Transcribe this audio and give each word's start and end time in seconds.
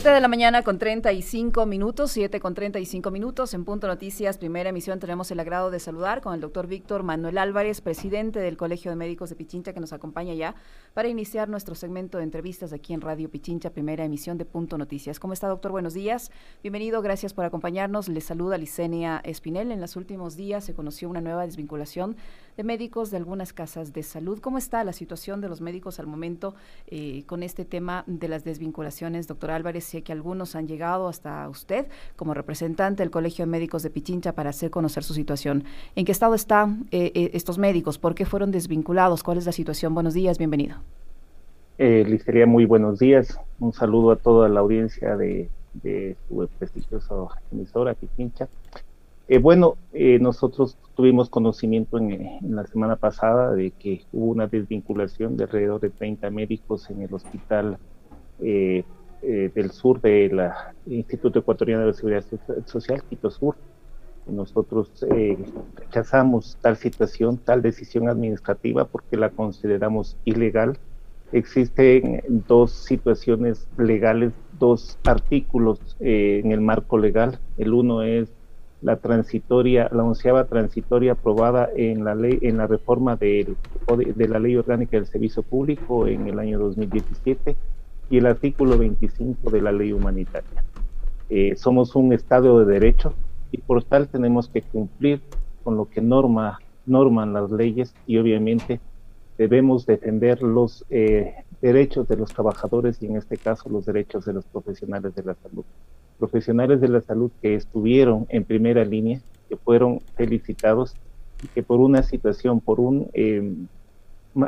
7 0.00 0.10
de 0.10 0.20
la 0.20 0.28
mañana 0.28 0.62
con 0.62 0.78
35 0.78 1.66
minutos, 1.66 2.12
7 2.12 2.38
con 2.38 2.54
35 2.54 3.10
minutos. 3.10 3.52
En 3.52 3.64
Punto 3.64 3.88
Noticias, 3.88 4.38
primera 4.38 4.70
emisión, 4.70 5.00
tenemos 5.00 5.28
el 5.32 5.40
agrado 5.40 5.72
de 5.72 5.80
saludar 5.80 6.20
con 6.20 6.34
el 6.34 6.40
doctor 6.40 6.68
Víctor 6.68 7.02
Manuel 7.02 7.36
Álvarez, 7.36 7.80
presidente 7.80 8.38
del 8.38 8.56
Colegio 8.56 8.92
de 8.92 8.96
Médicos 8.96 9.28
de 9.28 9.34
Pichincha, 9.34 9.72
que 9.72 9.80
nos 9.80 9.92
acompaña 9.92 10.34
ya 10.34 10.54
para 10.94 11.08
iniciar 11.08 11.48
nuestro 11.48 11.74
segmento 11.74 12.18
de 12.18 12.22
entrevistas 12.22 12.72
aquí 12.72 12.94
en 12.94 13.00
Radio 13.00 13.28
Pichincha, 13.28 13.70
primera 13.70 14.04
emisión 14.04 14.38
de 14.38 14.44
Punto 14.44 14.78
Noticias. 14.78 15.18
¿Cómo 15.18 15.32
está, 15.32 15.48
doctor? 15.48 15.72
Buenos 15.72 15.94
días. 15.94 16.30
Bienvenido, 16.62 17.02
gracias 17.02 17.34
por 17.34 17.44
acompañarnos. 17.44 18.08
Le 18.08 18.20
saluda 18.20 18.56
Licenia 18.56 19.20
Espinel. 19.24 19.72
En 19.72 19.80
los 19.80 19.96
últimos 19.96 20.36
días 20.36 20.62
se 20.62 20.74
conoció 20.74 21.10
una 21.10 21.20
nueva 21.20 21.44
desvinculación 21.44 22.16
de 22.58 22.64
médicos 22.64 23.12
de 23.12 23.16
algunas 23.16 23.52
casas 23.52 23.92
de 23.92 24.02
salud. 24.02 24.40
¿Cómo 24.40 24.58
está 24.58 24.82
la 24.82 24.92
situación 24.92 25.40
de 25.40 25.48
los 25.48 25.60
médicos 25.60 26.00
al 26.00 26.08
momento 26.08 26.56
eh, 26.88 27.22
con 27.26 27.44
este 27.44 27.64
tema 27.64 28.02
de 28.08 28.26
las 28.26 28.42
desvinculaciones, 28.42 29.28
doctor 29.28 29.52
Álvarez? 29.52 29.84
Sé 29.84 30.02
que 30.02 30.10
algunos 30.10 30.56
han 30.56 30.66
llegado 30.66 31.06
hasta 31.06 31.48
usted 31.48 31.86
como 32.16 32.34
representante 32.34 33.04
del 33.04 33.12
Colegio 33.12 33.44
de 33.44 33.50
Médicos 33.52 33.84
de 33.84 33.90
Pichincha 33.90 34.32
para 34.32 34.50
hacer 34.50 34.72
conocer 34.72 35.04
su 35.04 35.14
situación. 35.14 35.62
¿En 35.94 36.04
qué 36.04 36.10
estado 36.10 36.34
están 36.34 36.88
eh, 36.90 37.12
eh, 37.14 37.30
estos 37.34 37.58
médicos? 37.58 37.96
¿Por 37.96 38.16
qué 38.16 38.26
fueron 38.26 38.50
desvinculados? 38.50 39.22
¿Cuál 39.22 39.38
es 39.38 39.46
la 39.46 39.52
situación? 39.52 39.94
Buenos 39.94 40.14
días, 40.14 40.36
bienvenido. 40.36 40.78
Eh, 41.78 42.04
Listería, 42.08 42.46
muy 42.46 42.64
buenos 42.64 42.98
días. 42.98 43.38
Un 43.60 43.72
saludo 43.72 44.10
a 44.10 44.16
toda 44.16 44.48
la 44.48 44.58
audiencia 44.58 45.16
de, 45.16 45.48
su 46.28 46.48
prestigiosa 46.58 47.14
emisora 47.52 47.94
Pichincha. 47.94 48.48
Eh, 49.30 49.36
bueno, 49.36 49.76
eh, 49.92 50.18
nosotros 50.18 50.78
tuvimos 50.94 51.28
conocimiento 51.28 51.98
en, 51.98 52.38
la 52.40 52.66
semana 52.66 52.96
pasada 52.96 53.52
de 53.52 53.72
que 53.72 54.06
hubo 54.10 54.30
una 54.32 54.46
desvinculación 54.46 55.36
de 55.36 55.44
alrededor 55.44 55.80
de 55.80 55.90
30 55.90 56.30
médicos 56.30 56.88
en 56.88 57.02
el 57.02 57.12
hospital 57.12 57.76
eh, 58.40 58.84
del 59.20 59.70
sur 59.72 60.00
del 60.00 60.40
Instituto 60.86 61.40
Ecuatoriano 61.40 61.86
de 61.86 61.92
Seguridad 61.92 62.24
Social, 62.64 63.02
Quito 63.10 63.30
Sur. 63.30 63.56
Nosotros 64.26 65.04
rechazamos 65.74 66.56
tal 66.62 66.76
situación, 66.76 67.36
tal 67.36 67.60
decisión 67.60 68.08
administrativa 68.08 68.84
porque 68.86 69.16
la 69.16 69.30
consideramos 69.30 70.16
ilegal. 70.24 70.78
Existen 71.32 72.22
dos 72.46 72.70
situaciones 72.70 73.68
legales, 73.76 74.32
dos 74.58 74.98
artículos 75.04 75.96
en 75.98 76.52
el 76.52 76.60
marco 76.60 76.96
legal. 76.96 77.40
El 77.56 77.72
uno 77.72 78.02
es 78.02 78.30
la 78.80 78.96
transitoria, 78.96 79.88
la 79.92 80.04
onceava 80.04 80.44
transitoria 80.44 81.12
aprobada 81.12 81.68
en 81.74 82.04
la 82.04 82.14
ley, 82.14 82.38
en 82.42 82.58
la 82.58 82.66
reforma 82.66 83.16
de, 83.16 83.54
de 84.14 84.28
la 84.28 84.38
ley 84.38 84.56
orgánica 84.56 84.96
del 84.96 85.06
servicio 85.06 85.42
público 85.42 86.06
en 86.06 86.28
el 86.28 86.38
año 86.38 86.58
2017 86.58 87.56
y 88.10 88.18
el 88.18 88.26
artículo 88.26 88.78
25 88.78 89.50
de 89.50 89.62
la 89.62 89.72
ley 89.72 89.92
humanitaria. 89.92 90.64
Eh, 91.28 91.56
somos 91.56 91.94
un 91.94 92.12
Estado 92.12 92.64
de 92.64 92.72
Derecho 92.72 93.14
y 93.50 93.58
por 93.58 93.82
tal 93.84 94.08
tenemos 94.08 94.48
que 94.48 94.62
cumplir 94.62 95.20
con 95.62 95.76
lo 95.76 95.86
que 95.86 96.00
norma, 96.00 96.58
norman 96.86 97.32
las 97.32 97.50
leyes 97.50 97.94
y 98.06 98.18
obviamente 98.18 98.80
debemos 99.36 99.86
defender 99.86 100.42
los 100.42 100.84
eh, 100.90 101.34
derechos 101.60 102.06
de 102.08 102.16
los 102.16 102.32
trabajadores 102.32 103.02
y 103.02 103.06
en 103.06 103.16
este 103.16 103.36
caso 103.36 103.68
los 103.68 103.86
derechos 103.86 104.24
de 104.24 104.32
los 104.32 104.44
profesionales 104.44 105.14
de 105.14 105.22
la 105.22 105.34
salud. 105.34 105.64
Profesionales 106.18 106.80
de 106.80 106.88
la 106.88 107.00
salud 107.00 107.30
que 107.42 107.54
estuvieron 107.54 108.26
en 108.28 108.44
primera 108.44 108.84
línea, 108.84 109.20
que 109.48 109.56
fueron 109.56 110.00
felicitados 110.16 110.94
que 111.54 111.62
por 111.62 111.80
una 111.80 112.02
situación, 112.02 112.60
por 112.60 112.80
un, 112.80 113.08
eh, 113.12 113.54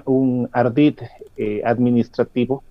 un 0.05 0.49
ardid 0.53 0.99
eh, 1.37 1.63
administrativo, 1.65 2.63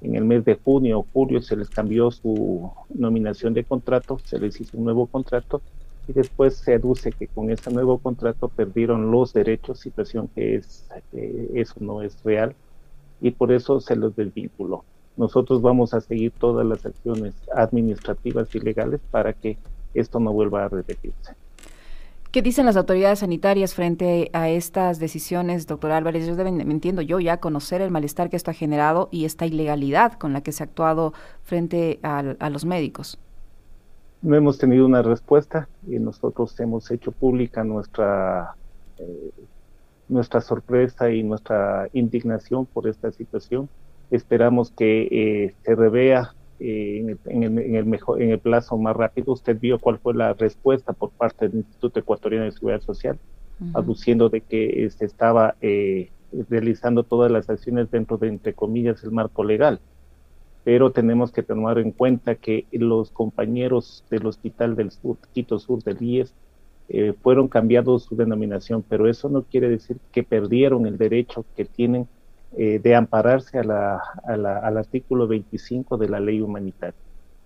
en 0.00 0.16
el 0.16 0.24
mes 0.24 0.44
de 0.44 0.56
junio 0.56 0.98
o 0.98 1.06
julio 1.12 1.40
se 1.40 1.56
les 1.56 1.70
cambió 1.70 2.10
su 2.10 2.70
nominación 2.90 3.54
de 3.54 3.64
contrato, 3.64 4.18
se 4.24 4.38
les 4.38 4.60
hizo 4.60 4.76
un 4.76 4.84
nuevo 4.84 5.06
contrato 5.06 5.62
y 6.06 6.12
después 6.12 6.56
se 6.56 6.74
aduce 6.74 7.10
que 7.12 7.26
con 7.26 7.50
ese 7.50 7.72
nuevo 7.72 7.96
contrato 7.98 8.48
perdieron 8.48 9.10
los 9.10 9.32
derechos, 9.32 9.80
situación 9.80 10.28
que 10.34 10.56
es, 10.56 10.86
eh, 11.14 11.52
eso 11.54 11.76
no 11.80 12.02
es 12.02 12.22
real 12.22 12.54
y 13.24 13.32
por 13.32 13.50
eso 13.50 13.80
se 13.80 13.96
los 13.96 14.14
desvinculó 14.14 14.84
nosotros 15.16 15.62
vamos 15.62 15.94
a 15.94 16.00
seguir 16.00 16.32
todas 16.32 16.66
las 16.66 16.84
acciones 16.84 17.34
administrativas 17.54 18.52
y 18.54 18.60
legales 18.60 19.00
para 19.10 19.32
que 19.32 19.58
esto 19.94 20.18
no 20.18 20.32
vuelva 20.32 20.64
a 20.64 20.68
repetirse. 20.68 21.34
¿Qué 22.32 22.42
dicen 22.42 22.66
las 22.66 22.76
autoridades 22.76 23.20
sanitarias 23.20 23.74
frente 23.74 24.28
a 24.32 24.48
estas 24.48 24.98
decisiones, 24.98 25.68
doctor 25.68 25.92
Álvarez? 25.92 26.24
Ellos 26.24 26.36
deben, 26.36 26.60
entiendo 26.60 27.00
yo, 27.00 27.20
ya 27.20 27.36
conocer 27.36 27.80
el 27.80 27.92
malestar 27.92 28.28
que 28.28 28.36
esto 28.36 28.50
ha 28.50 28.54
generado 28.54 29.08
y 29.12 29.24
esta 29.24 29.46
ilegalidad 29.46 30.14
con 30.14 30.32
la 30.32 30.40
que 30.40 30.50
se 30.50 30.64
ha 30.64 30.66
actuado 30.66 31.12
frente 31.44 32.00
a, 32.02 32.50
los 32.50 32.64
médicos. 32.64 33.20
No 34.20 34.34
hemos 34.34 34.58
tenido 34.58 34.84
una 34.84 35.02
respuesta 35.02 35.68
y 35.86 36.00
nosotros 36.00 36.58
hemos 36.58 36.90
hecho 36.90 37.12
pública 37.12 37.62
nuestra, 37.62 38.56
eh, 38.98 39.30
nuestra 40.14 40.40
sorpresa 40.40 41.10
y 41.10 41.22
nuestra 41.22 41.88
indignación 41.92 42.64
por 42.64 42.88
esta 42.88 43.12
situación 43.12 43.68
Esperamos 44.10 44.70
que 44.70 45.08
eh, 45.10 45.54
se 45.64 45.74
revea 45.74 46.34
eh, 46.60 46.98
en, 47.24 47.42
el, 47.42 47.58
en, 47.58 47.74
el, 47.74 47.86
mejor, 47.86 48.22
en 48.22 48.30
el 48.30 48.38
plazo 48.38 48.76
más 48.76 48.96
rápido. 48.96 49.32
Usted 49.32 49.58
vio 49.58 49.78
cuál 49.78 49.98
fue 49.98 50.14
la 50.14 50.34
respuesta 50.34 50.92
por 50.92 51.10
parte 51.10 51.48
del 51.48 51.58
Instituto 51.58 52.00
Ecuatoriano 52.00 52.44
de 52.44 52.52
Seguridad 52.52 52.80
Social, 52.80 53.18
aduciendo 53.72 54.28
de 54.28 54.40
que 54.40 54.88
se 54.90 55.04
estaba 55.04 55.56
eh, 55.60 56.10
realizando 56.48 57.02
todas 57.02 57.30
las 57.30 57.48
acciones 57.48 57.90
dentro 57.90 58.16
de, 58.18 58.28
entre 58.28 58.52
comillas, 58.52 59.02
el 59.04 59.10
marco 59.10 59.42
legal. 59.42 59.80
Pero 60.64 60.92
tenemos 60.92 61.30
que 61.30 61.42
tomar 61.42 61.78
en 61.78 61.90
cuenta 61.90 62.36
que 62.36 62.66
los 62.72 63.10
compañeros 63.10 64.04
del 64.10 64.26
Hospital 64.26 64.76
del 64.76 64.90
Sur, 64.90 65.18
Quito 65.32 65.58
Sur 65.58 65.82
del 65.82 66.00
IES, 66.00 66.34
fueron 67.22 67.48
cambiados 67.48 68.04
su 68.04 68.14
denominación, 68.14 68.84
pero 68.86 69.08
eso 69.08 69.28
no 69.28 69.42
quiere 69.42 69.68
decir 69.68 69.96
que 70.12 70.22
perdieron 70.22 70.86
el 70.86 70.98
derecho 70.98 71.44
que 71.56 71.64
tienen 71.64 72.06
eh, 72.56 72.78
de 72.80 72.94
ampararse 72.94 73.58
a 73.58 73.64
la, 73.64 74.00
al 74.26 74.76
artículo 74.78 75.26
25 75.26 75.96
de 75.96 76.08
la 76.08 76.20
ley 76.20 76.40
humanitaria. 76.40 76.94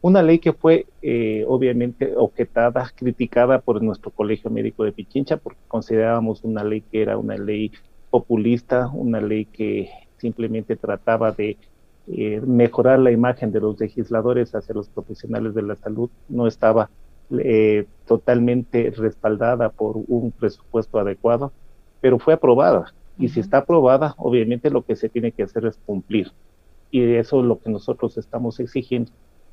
Una 0.02 0.22
ley 0.22 0.38
que 0.38 0.52
fue 0.52 0.84
eh, 1.00 1.46
obviamente 1.48 2.12
objetada, 2.14 2.92
criticada 2.94 3.58
por 3.58 3.82
nuestro 3.82 4.10
Colegio 4.10 4.50
Médico 4.50 4.84
de 4.84 4.92
Pichincha, 4.92 5.38
porque 5.38 5.60
considerábamos 5.66 6.44
una 6.44 6.62
ley 6.62 6.82
que 6.82 7.00
era 7.00 7.16
una 7.16 7.38
ley 7.38 7.72
populista, 8.10 8.90
una 8.92 9.18
ley 9.22 9.46
que 9.46 9.88
simplemente 10.18 10.76
trataba 10.76 11.32
de 11.32 11.56
eh, 12.08 12.42
mejorar 12.46 12.98
la 12.98 13.10
imagen 13.10 13.50
de 13.50 13.60
los 13.60 13.80
legisladores 13.80 14.54
hacia 14.54 14.74
los 14.74 14.90
profesionales 14.90 15.54
de 15.54 15.62
la 15.62 15.76
salud, 15.76 16.10
no 16.28 16.46
estaba 16.46 16.90
totalmente 18.06 18.90
respaldada 18.96 19.68
por 19.68 19.96
un 19.96 20.32
presupuesto 20.32 20.98
adecuado, 20.98 21.52
pero 22.00 22.18
fue 22.18 22.34
aprobada 22.34 22.92
y 23.18 23.28
si 23.28 23.40
está 23.40 23.58
aprobada, 23.58 24.14
obviamente 24.16 24.70
lo 24.70 24.82
que 24.82 24.94
se 24.94 25.08
tiene 25.08 25.32
que 25.32 25.42
hacer 25.42 25.66
es 25.66 25.76
cumplir. 25.84 26.30
Y 26.90 27.14
eso 27.14 27.40
es 27.40 27.46
lo 27.46 27.58
que 27.58 27.68
nosotros 27.68 28.16
estamos 28.16 28.60
exigiendo, 28.60 29.10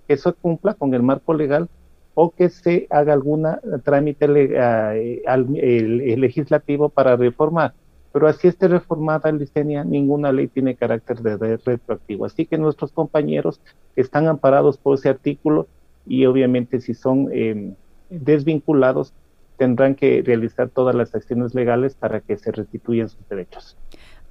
que 0.08 0.14
eso 0.14 0.34
cumpla 0.36 0.76
con 0.76 0.94
el 0.94 1.02
marco 1.02 1.34
legal 1.34 1.68
o 2.14 2.30
que 2.30 2.50
se 2.50 2.88
haga 2.92 3.12
algún 3.12 3.46
trámite 3.84 4.26
eh, 4.28 6.16
legislativo 6.18 6.90
para 6.90 7.16
reformar. 7.18 7.74
Pero 8.14 8.28
así 8.28 8.48
esté 8.48 8.70
reformada 8.70 9.30
el 9.30 9.40
Licenia, 9.40 9.84
ninguna 9.84 10.32
ley 10.32 10.48
tiene 10.48 10.76
carácter 10.76 11.20
de 11.20 11.58
retroactivo. 11.58 12.24
Así 12.26 12.46
que 12.46 12.58
nuestros 12.58 12.94
compañeros 12.94 13.60
están 13.98 14.28
amparados 14.28 14.78
por 14.78 14.96
ese 14.96 15.10
artículo 15.10 15.68
y 16.06 16.26
obviamente 16.26 16.80
si 16.80 16.94
son 16.94 17.30
em, 17.32 17.76
desvinculados, 18.10 19.14
tendrán 19.58 19.96
que 19.96 20.22
realizar 20.26 20.70
todas 20.70 20.96
las 20.96 21.16
acciones 21.16 21.56
legales 21.56 21.96
para 21.96 22.20
que 22.20 22.38
se 22.38 22.52
restituyan 22.52 23.10
sus 23.10 23.28
derechos. 23.30 23.78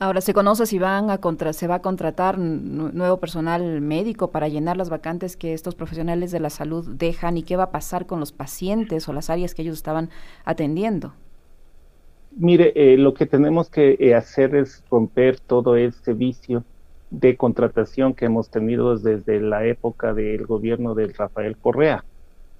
Ahora, 0.01 0.21
¿se 0.21 0.35
conoce 0.35 0.67
si 0.67 0.79
van 0.79 1.09
a 1.09 1.19
contra, 1.19 1.53
se 1.53 1.69
va 1.69 1.77
a 1.77 1.83
contratar 1.83 2.37
nuevo 2.37 3.19
personal 3.19 3.81
médico 3.81 4.31
para 4.31 4.49
llenar 4.49 4.77
las 4.77 4.91
vacantes 4.91 5.37
que 5.37 5.53
estos 5.53 5.77
profesionales 5.77 6.33
de 6.33 6.41
la 6.41 6.51
salud 6.51 6.87
dejan 6.97 7.37
y 7.37 7.45
qué 7.45 7.57
va 7.57 7.65
a 7.65 7.71
pasar 7.71 8.07
con 8.07 8.19
los 8.19 8.33
pacientes 8.33 9.09
o 9.09 9.13
las 9.13 9.31
áreas 9.31 9.55
que 9.55 9.63
ellos 9.63 9.77
estaban 9.77 10.11
atendiendo? 10.45 11.15
Mire, 12.37 12.73
eh, 12.75 12.97
lo 12.97 13.15
que 13.15 13.27
tenemos 13.27 13.71
que 13.71 13.97
eh, 14.01 14.15
hacer 14.15 14.57
es 14.57 14.83
romper 14.91 15.39
todo 15.39 15.77
este 15.77 16.13
vicio 16.13 16.65
de 17.21 17.37
contratación 17.37 18.15
que 18.15 18.27
hemos 18.27 18.51
tenido 18.51 18.97
desde 18.97 19.41
la 19.41 19.67
época 19.67 20.15
del 20.15 20.47
gobierno 20.47 20.95
de 20.95 21.09
Rafael 21.09 21.57
Correa 21.57 22.05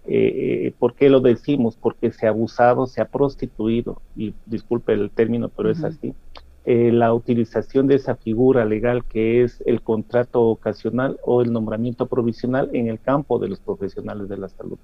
eh, 0.07 0.75
¿Por 0.79 0.95
qué 0.95 1.09
lo 1.09 1.21
decimos? 1.21 1.77
Porque 1.77 2.13
se 2.13 2.27
ha 2.27 2.31
abusado, 2.31 2.87
se 2.87 3.01
ha 3.01 3.07
prostituido, 3.07 4.03
y 4.17 4.35
disculpe 4.47 4.93
el 4.93 5.11
término, 5.11 5.49
pero 5.49 5.71
es 5.71 5.83
así, 5.83 6.15
eh, 6.67 6.93
la 6.93 7.13
utilización 7.15 7.87
de 7.87 7.97
esa 7.97 8.17
figura 8.17 8.65
legal 8.65 9.05
que 9.05 9.43
es 9.43 9.63
el 9.67 9.83
contrato 9.83 10.43
ocasional 10.43 11.19
o 11.25 11.43
el 11.43 11.53
nombramiento 11.53 12.07
provisional 12.07 12.71
en 12.75 12.89
el 12.89 13.01
campo 13.01 13.39
de 13.39 13.49
los 13.49 13.61
profesionales 13.61 14.29
de 14.29 14.37
la 14.37 14.49
salud. 14.49 14.79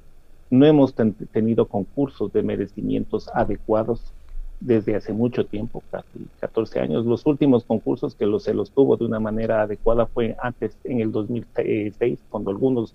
No 0.50 0.66
hemos 0.66 0.94
tenido 1.32 1.68
concursos 1.68 2.32
de 2.32 2.42
merecimientos 2.42 3.28
adecuados 3.32 4.12
desde 4.60 4.94
hace 4.94 5.12
mucho 5.12 5.46
tiempo, 5.46 5.82
casi 5.90 6.26
14 6.40 6.80
años. 6.80 7.06
Los 7.06 7.24
últimos 7.26 7.64
concursos 7.64 8.14
que 8.14 8.26
los, 8.26 8.44
se 8.44 8.54
los 8.54 8.70
tuvo 8.70 8.96
de 8.96 9.06
una 9.06 9.18
manera 9.18 9.62
adecuada 9.62 10.06
fue 10.06 10.36
antes, 10.40 10.76
en 10.84 11.00
el 11.00 11.10
2006, 11.10 12.20
cuando 12.28 12.50
algunos 12.50 12.94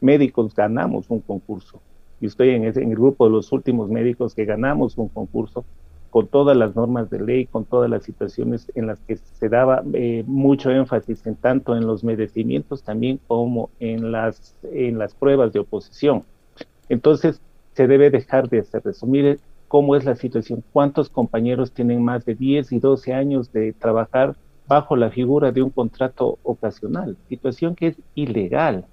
médicos 0.00 0.54
ganamos 0.54 1.08
un 1.08 1.20
concurso. 1.20 1.80
Y 2.20 2.26
estoy 2.26 2.50
en, 2.50 2.64
el 2.64 2.96
grupo 2.96 3.26
de 3.26 3.32
los 3.32 3.52
últimos 3.52 3.88
médicos 3.88 4.34
que 4.34 4.44
ganamos 4.44 4.98
un 4.98 5.08
concurso 5.08 5.64
con 6.10 6.26
todas 6.28 6.56
las 6.56 6.74
normas 6.74 7.10
de 7.10 7.20
ley, 7.20 7.46
con 7.46 7.64
todas 7.64 7.90
las 7.90 8.04
situaciones 8.04 8.70
en 8.74 8.86
las 8.86 8.98
que 9.00 9.16
se 9.16 9.48
daba 9.48 9.82
eh, 9.92 10.24
mucho 10.26 10.70
énfasis 10.70 11.26
en 11.26 11.36
tanto 11.36 11.76
en 11.76 11.86
los 11.86 12.04
merecimientos 12.04 12.82
también 12.82 13.20
como 13.26 13.68
en 13.80 14.12
las, 14.12 14.54
en 14.62 14.98
las 14.98 15.14
pruebas 15.14 15.52
de 15.52 15.60
oposición. 15.60 16.22
Entonces, 16.88 17.40
se 17.74 17.86
debe 17.86 18.10
dejar 18.10 18.48
de 18.48 18.60
hacer 18.60 18.82
eso. 18.86 19.06
Mire 19.06 19.38
cómo 19.68 19.96
es 19.96 20.04
la 20.04 20.16
situación, 20.16 20.62
cuántos 20.72 21.08
compañeros 21.08 21.72
tienen 21.72 22.02
más 22.02 22.24
de 22.24 22.34
10 22.34 22.72
y 22.72 22.78
12 22.78 23.14
años 23.14 23.52
de 23.52 23.72
trabajar 23.72 24.36
bajo 24.66 24.96
la 24.96 25.10
figura 25.10 25.52
de 25.52 25.62
un 25.62 25.70
contrato 25.70 26.38
ocasional, 26.42 27.16
situación 27.28 27.74
que 27.74 27.88
es 27.88 27.96
ilegal 28.14 28.84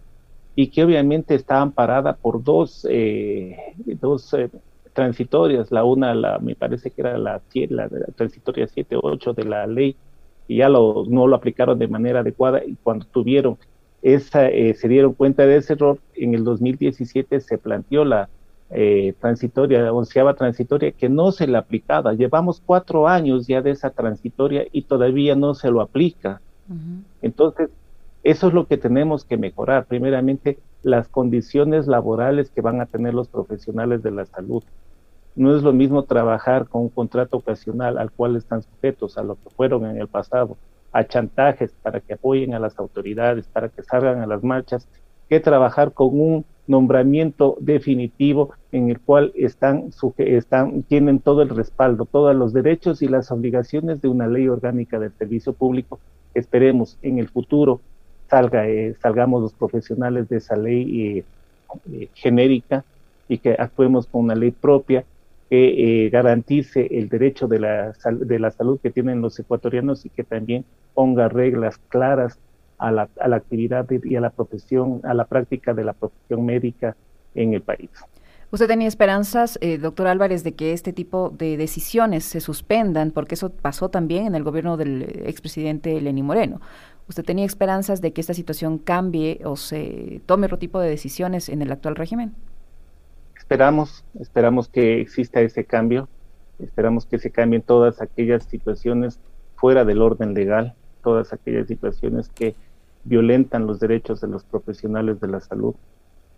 y 0.56 0.68
que 0.68 0.84
obviamente 0.84 1.36
está 1.36 1.62
amparada 1.62 2.16
por 2.16 2.44
dos, 2.44 2.86
eh, 2.90 3.58
dos 4.00 4.34
eh, 4.34 4.50
transitorias, 4.94 5.72
la 5.72 5.84
una, 5.84 6.14
me 6.40 6.56
parece 6.56 6.92
que 6.92 7.02
era 7.02 7.18
la, 7.18 7.42
transitoria 8.16 8.68
7 8.68 8.98
8 9.02 9.34
de 9.34 9.44
la 9.46 9.66
ley, 9.66 9.96
y 10.48 10.58
ya 10.58 10.70
lo, 10.70 11.06
no 11.08 11.28
lo 11.28 11.36
aplicaron 11.36 11.80
de 11.80 11.88
manera 11.88 12.20
adecuada 12.20 12.64
y 12.66 12.75
cuando 12.84 13.06
tuvieron 13.06 13.58
esa, 14.02 14.50
eh, 14.50 14.74
se 14.74 14.88
dieron 14.90 15.14
cuenta 15.14 15.48
de 15.48 15.58
ese 15.58 15.74
error, 15.74 16.00
en 16.16 16.36
el 16.36 16.44
2017 16.44 17.40
se 17.40 17.58
planteó 17.58 18.04
la 18.04 18.30
eh, 18.75 19.14
transitoria, 19.20 19.94
onceava 19.94 20.34
transitoria, 20.34 20.92
que 20.92 21.08
no 21.08 21.31
se 21.31 21.46
le 21.46 21.58
aplicaba. 21.58 22.14
Llevamos 22.14 22.62
cuatro 22.66 23.08
años 23.08 23.46
ya 23.46 23.62
de 23.62 23.72
esa 23.72 23.92
transitoria 23.92 24.66
y 24.72 24.84
todavía 24.84 25.36
no 25.36 25.54
se 25.54 25.70
lo 25.70 25.81
aplica. 25.81 26.42
Entonces, 27.22 27.70
eso 28.24 28.48
es 28.48 28.54
lo 28.54 28.68
que 28.68 28.78
tenemos 28.78 29.25
que 29.25 29.38
mejorar. 29.38 29.86
Primeramente, 29.86 30.58
las 30.81 31.08
condiciones 31.08 31.88
laborales 31.88 32.50
que 32.50 32.62
van 32.62 32.81
a 32.81 32.88
tener 32.88 33.14
los 33.14 33.28
profesionales 33.28 34.02
de 34.02 34.12
la 34.12 34.25
salud. 34.25 34.64
No 35.36 35.56
es 35.56 35.62
lo 35.62 35.74
mismo 35.74 36.04
trabajar 36.04 36.68
con 36.68 36.84
un 36.84 36.90
contrato 36.90 37.38
ocasional 37.38 37.98
al 37.98 38.12
cual 38.12 38.36
están 38.36 38.64
sujetos 38.64 39.18
a 39.18 39.24
lo 39.24 39.36
que 39.36 39.50
fueron 39.50 39.86
en 39.86 39.98
el 39.98 40.08
pasado, 40.08 40.58
a 40.92 41.06
chantajes 41.06 41.74
para 41.81 42.00
que 42.00 42.14
apoyen 42.14 42.54
a 42.54 42.60
las 42.60 42.80
autoridades, 42.80 43.48
para 43.48 43.70
que 43.70 43.84
salgan 43.84 44.22
a 44.22 44.28
las 44.28 44.44
marchas, 44.44 44.88
que 45.30 45.40
trabajar 45.40 45.94
con 45.94 46.10
un 46.20 46.46
nombramiento 46.68 47.57
definitivo 47.60 48.54
en 48.71 48.89
el 48.89 49.00
cual 49.00 49.31
están, 49.36 49.89
están 50.18 50.83
tienen 50.83 51.19
todo 51.19 51.42
el 51.42 51.50
respaldo, 51.50 52.06
todos 52.06 52.36
los 52.36 52.54
derechos 52.54 53.01
y 53.01 53.07
las 53.07 53.31
obligaciones 53.31 54.01
de 54.01 54.07
una 54.07 54.27
ley 54.27 54.48
orgánica 54.48 55.00
del 55.00 55.12
servicio 55.13 55.54
público. 55.54 56.00
Esperemos 56.33 56.98
en 57.01 57.19
el 57.19 57.27
futuro 57.27 57.81
salga, 58.30 58.68
eh, 58.68 58.95
salgamos 59.00 59.42
los 59.42 59.54
profesionales 59.54 60.27
de 60.30 60.38
esa 60.38 60.56
ley 60.56 61.18
eh, 61.18 61.24
eh, 61.92 62.07
genérica 62.13 62.83
y 63.27 63.38
que 63.38 63.51
actuemos 63.54 64.07
con 64.07 64.24
una 64.25 64.36
ley 64.36 64.51
propia 64.51 65.06
que 65.50 66.10
garantice 66.12 66.88
el 66.89 67.10
derecho 67.10 67.48
de 67.48 67.60
la, 67.60 67.94
de 68.12 68.39
la 68.39 68.50
salud 68.50 68.80
que 68.81 68.89
tienen 68.89 69.21
los 69.21 69.38
ecuatorianos 69.38 70.04
y 70.04 70.10
que 70.10 70.24
también 70.24 70.65
ponga 70.95 71.30
reglas 71.30 71.77
claras 71.89 72.39
a 72.84 72.92
la, 72.92 73.10
a 73.20 73.28
la 73.28 73.38
actividad 73.38 73.88
y 73.90 74.16
a 74.16 74.22
la 74.22 74.30
profesión, 74.30 75.00
a 75.04 75.14
la 75.14 75.26
práctica 75.26 75.74
de 75.74 75.84
la 75.86 75.94
profesión 75.94 76.46
médica 76.46 76.96
en 77.34 77.54
el 77.54 77.62
país. 77.62 77.90
¿Usted 78.52 78.68
tenía 78.68 78.88
esperanzas, 78.88 79.58
doctor 79.80 80.06
Álvarez, 80.06 80.44
de 80.44 80.54
que 80.54 80.74
este 80.74 80.94
tipo 80.94 81.32
de 81.32 81.58
decisiones 81.58 82.24
se 82.24 82.40
suspendan? 82.40 83.10
Porque 83.10 83.34
eso 83.34 83.50
pasó 83.50 83.90
también 83.90 84.28
en 84.28 84.36
el 84.36 84.44
gobierno 84.44 84.78
del 84.78 85.24
expresidente 85.26 86.00
Lenín 86.00 86.26
Moreno. 86.26 86.62
¿Usted 87.10 87.24
tenía 87.24 87.46
esperanzas 87.46 88.00
de 88.00 88.14
que 88.14 88.22
esta 88.22 88.36
situación 88.36 88.78
cambie 88.78 89.42
o 89.44 89.56
se 89.56 90.22
tome 90.28 90.46
otro 90.46 90.60
tipo 90.60 90.80
de 90.80 90.88
decisiones 90.88 91.50
en 91.50 91.64
el 91.64 91.72
actual 91.72 91.96
régimen? 91.96 92.36
Esperamos, 93.36 94.06
esperamos 94.20 94.68
que 94.68 95.02
exista 95.02 95.42
ese 95.42 95.66
cambio, 95.66 96.08
esperamos 96.60 97.08
que 97.08 97.18
se 97.18 97.32
cambien 97.32 97.64
todas 97.64 98.02
aquellas 98.02 98.44
situaciones 98.44 99.20
fuera 99.56 99.84
del 99.84 100.02
orden 100.02 100.36
legal, 100.36 100.76
todas 101.04 101.34
aquellas 101.34 101.68
situaciones 101.68 102.30
que 102.30 102.56
violentan 103.04 103.68
los 103.68 103.80
derechos 103.80 104.22
de 104.22 104.28
los 104.28 104.44
profesionales 104.44 105.20
de 105.20 105.28
la 105.28 105.40
salud. 105.40 105.76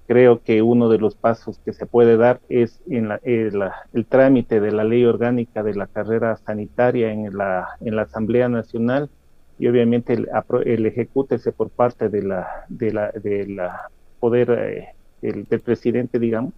Creo 0.08 0.44
que 0.44 0.62
uno 0.62 0.90
de 0.90 1.00
los 1.00 1.16
pasos 1.16 1.60
que 1.66 1.74
se 1.74 1.86
puede 1.86 2.16
dar 2.18 2.40
es 2.48 2.82
en 2.88 3.12
eh, 3.24 3.52
el 3.94 4.06
trámite 4.06 4.60
de 4.60 4.72
la 4.72 4.84
ley 4.84 5.04
orgánica 5.06 5.64
de 5.64 5.74
la 5.74 5.88
carrera 5.88 6.38
sanitaria 6.38 7.12
en 7.12 7.36
la, 7.36 7.70
la 7.80 8.02
Asamblea 8.04 8.48
Nacional 8.48 9.10
y 9.58 9.68
obviamente 9.68 10.14
el, 10.14 10.30
el 10.66 10.86
ejecútese 10.86 11.52
por 11.52 11.70
parte 11.70 12.10
la, 12.22 12.66
de 12.70 12.92
la, 12.92 13.12
de 13.12 13.48
la 13.48 13.90
poder 14.20 14.52
eh, 14.52 14.96
del 15.22 15.62
presidente, 15.62 16.20
digamos, 16.20 16.54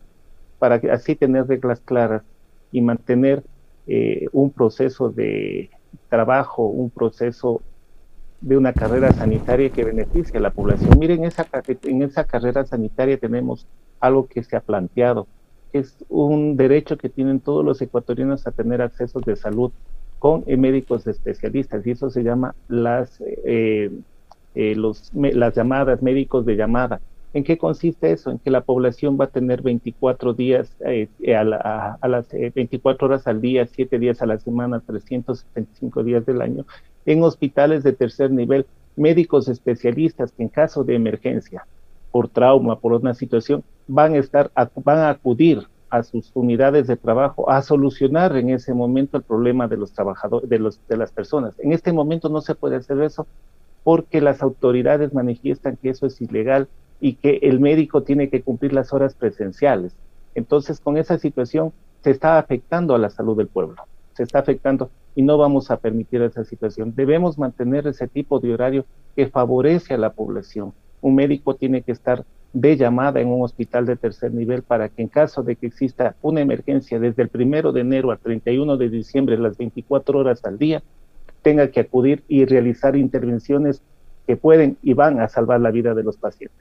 para 0.59 0.75
así 0.91 1.15
tener 1.15 1.47
reglas 1.47 1.79
claras 1.81 2.23
y 2.71 2.81
mantener 2.81 3.43
eh, 3.87 4.25
un 4.33 4.51
proceso 4.51 5.09
de 5.09 5.69
trabajo, 6.09 6.65
un 6.65 6.89
proceso 6.89 7.61
de 8.41 8.57
una 8.57 8.73
carrera 8.73 9.11
sanitaria 9.13 9.69
que 9.69 9.83
beneficie 9.83 10.37
a 10.37 10.41
la 10.41 10.51
población. 10.51 10.97
Miren, 10.99 11.23
esa, 11.23 11.47
en 11.83 12.01
esa 12.03 12.23
carrera 12.23 12.65
sanitaria 12.65 13.17
tenemos 13.17 13.65
algo 13.99 14.27
que 14.27 14.43
se 14.43 14.55
ha 14.55 14.61
planteado, 14.61 15.27
que 15.71 15.79
es 15.79 15.95
un 16.09 16.55
derecho 16.55 16.97
que 16.97 17.09
tienen 17.09 17.39
todos 17.39 17.65
los 17.65 17.81
ecuatorianos 17.81 18.45
a 18.45 18.51
tener 18.51 18.81
acceso 18.81 19.19
de 19.19 19.35
salud 19.35 19.71
con 20.19 20.43
eh, 20.47 20.57
médicos 20.57 21.07
especialistas 21.07 21.85
y 21.85 21.91
eso 21.91 22.09
se 22.09 22.23
llama 22.23 22.55
las, 22.67 23.21
eh, 23.45 23.91
eh, 24.55 24.75
los, 24.75 25.11
las 25.13 25.55
llamadas, 25.55 26.01
médicos 26.01 26.45
de 26.45 26.55
llamada. 26.55 27.01
¿En 27.37 27.43
qué 27.43 27.59
consiste 27.59 28.11
eso? 28.11 28.31
En 28.31 28.39
que 28.39 28.49
la 28.49 28.61
población 28.61 29.15
va 29.21 29.25
a 29.25 29.29
tener 29.29 29.61
24 29.61 30.33
días 30.33 30.75
a, 30.83 31.97
a, 32.01 32.07
las 32.07 32.29
24 32.29 33.05
horas 33.07 33.27
al 33.27 33.41
día, 33.41 33.67
7 33.67 33.99
días 33.99 34.23
a 34.23 34.25
la 34.25 34.39
semana, 34.39 34.79
375 34.79 36.03
días 36.03 36.25
del 36.25 36.41
año, 36.41 36.65
en 37.05 37.21
hospitales 37.21 37.83
de 37.83 37.93
tercer 37.93 38.31
nivel, 38.31 38.65
médicos 38.95 39.49
especialistas 39.49 40.31
que 40.31 40.41
en 40.41 40.49
caso 40.49 40.83
de 40.83 40.95
emergencia, 40.95 41.67
por 42.09 42.27
trauma, 42.27 42.79
por 42.79 42.93
una 42.93 43.13
situación, 43.13 43.63
van 43.85 44.15
a 44.15 44.17
estar, 44.17 44.49
van 44.83 44.97
a 44.97 45.09
acudir 45.09 45.67
a 45.91 46.01
sus 46.01 46.31
unidades 46.33 46.87
de 46.87 46.97
trabajo 46.97 47.51
a 47.51 47.61
solucionar 47.61 48.35
en 48.35 48.49
ese 48.49 48.73
momento 48.73 49.15
el 49.15 49.23
problema 49.23 49.67
de 49.67 49.77
los 49.77 49.91
trabajadores, 49.93 50.49
de, 50.49 50.57
los, 50.57 50.79
de 50.87 50.97
las 50.97 51.11
personas. 51.11 51.53
En 51.59 51.71
este 51.71 51.93
momento 51.93 52.29
no 52.29 52.41
se 52.41 52.55
puede 52.55 52.77
hacer 52.77 52.99
eso 52.99 53.27
porque 53.83 54.21
las 54.21 54.41
autoridades 54.41 55.13
manifiestan 55.13 55.77
que 55.77 55.89
eso 55.89 56.07
es 56.07 56.19
ilegal 56.19 56.67
y 56.99 57.13
que 57.13 57.39
el 57.43 57.59
médico 57.59 58.03
tiene 58.03 58.29
que 58.29 58.41
cumplir 58.41 58.73
las 58.73 58.93
horas 58.93 59.13
presenciales. 59.13 59.95
Entonces, 60.35 60.79
con 60.79 60.97
esa 60.97 61.17
situación 61.17 61.73
se 62.03 62.11
está 62.11 62.37
afectando 62.37 62.95
a 62.95 62.99
la 62.99 63.09
salud 63.09 63.37
del 63.37 63.47
pueblo, 63.47 63.75
se 64.13 64.23
está 64.23 64.39
afectando 64.39 64.89
y 65.15 65.23
no 65.23 65.37
vamos 65.37 65.71
a 65.71 65.77
permitir 65.77 66.21
esa 66.21 66.43
situación. 66.43 66.93
Debemos 66.95 67.37
mantener 67.37 67.87
ese 67.87 68.07
tipo 68.07 68.39
de 68.39 68.53
horario 68.53 68.85
que 69.15 69.27
favorece 69.27 69.93
a 69.93 69.97
la 69.97 70.11
población. 70.11 70.73
Un 71.01 71.15
médico 71.15 71.55
tiene 71.55 71.81
que 71.81 71.91
estar 71.91 72.23
de 72.53 72.77
llamada 72.77 73.19
en 73.19 73.27
un 73.27 73.43
hospital 73.43 73.85
de 73.85 73.95
tercer 73.95 74.33
nivel 74.33 74.63
para 74.63 74.89
que 74.89 75.01
en 75.01 75.09
caso 75.09 75.43
de 75.43 75.55
que 75.55 75.67
exista 75.67 76.15
una 76.21 76.41
emergencia 76.41 76.99
desde 76.99 77.23
el 77.23 77.29
primero 77.29 77.71
de 77.71 77.81
enero 77.81 78.11
al 78.11 78.19
31 78.19 78.77
de 78.77 78.89
diciembre, 78.89 79.37
las 79.37 79.57
24 79.57 80.19
horas 80.19 80.43
al 80.45 80.57
día, 80.57 80.81
tenga 81.41 81.69
que 81.69 81.79
acudir 81.79 82.23
y 82.27 82.45
realizar 82.45 82.95
intervenciones 82.95 83.81
que 84.27 84.35
pueden 84.35 84.77
y 84.83 84.93
van 84.93 85.19
a 85.21 85.29
salvar 85.29 85.61
la 85.61 85.71
vida 85.71 85.95
de 85.95 86.03
los 86.03 86.17
pacientes. 86.17 86.57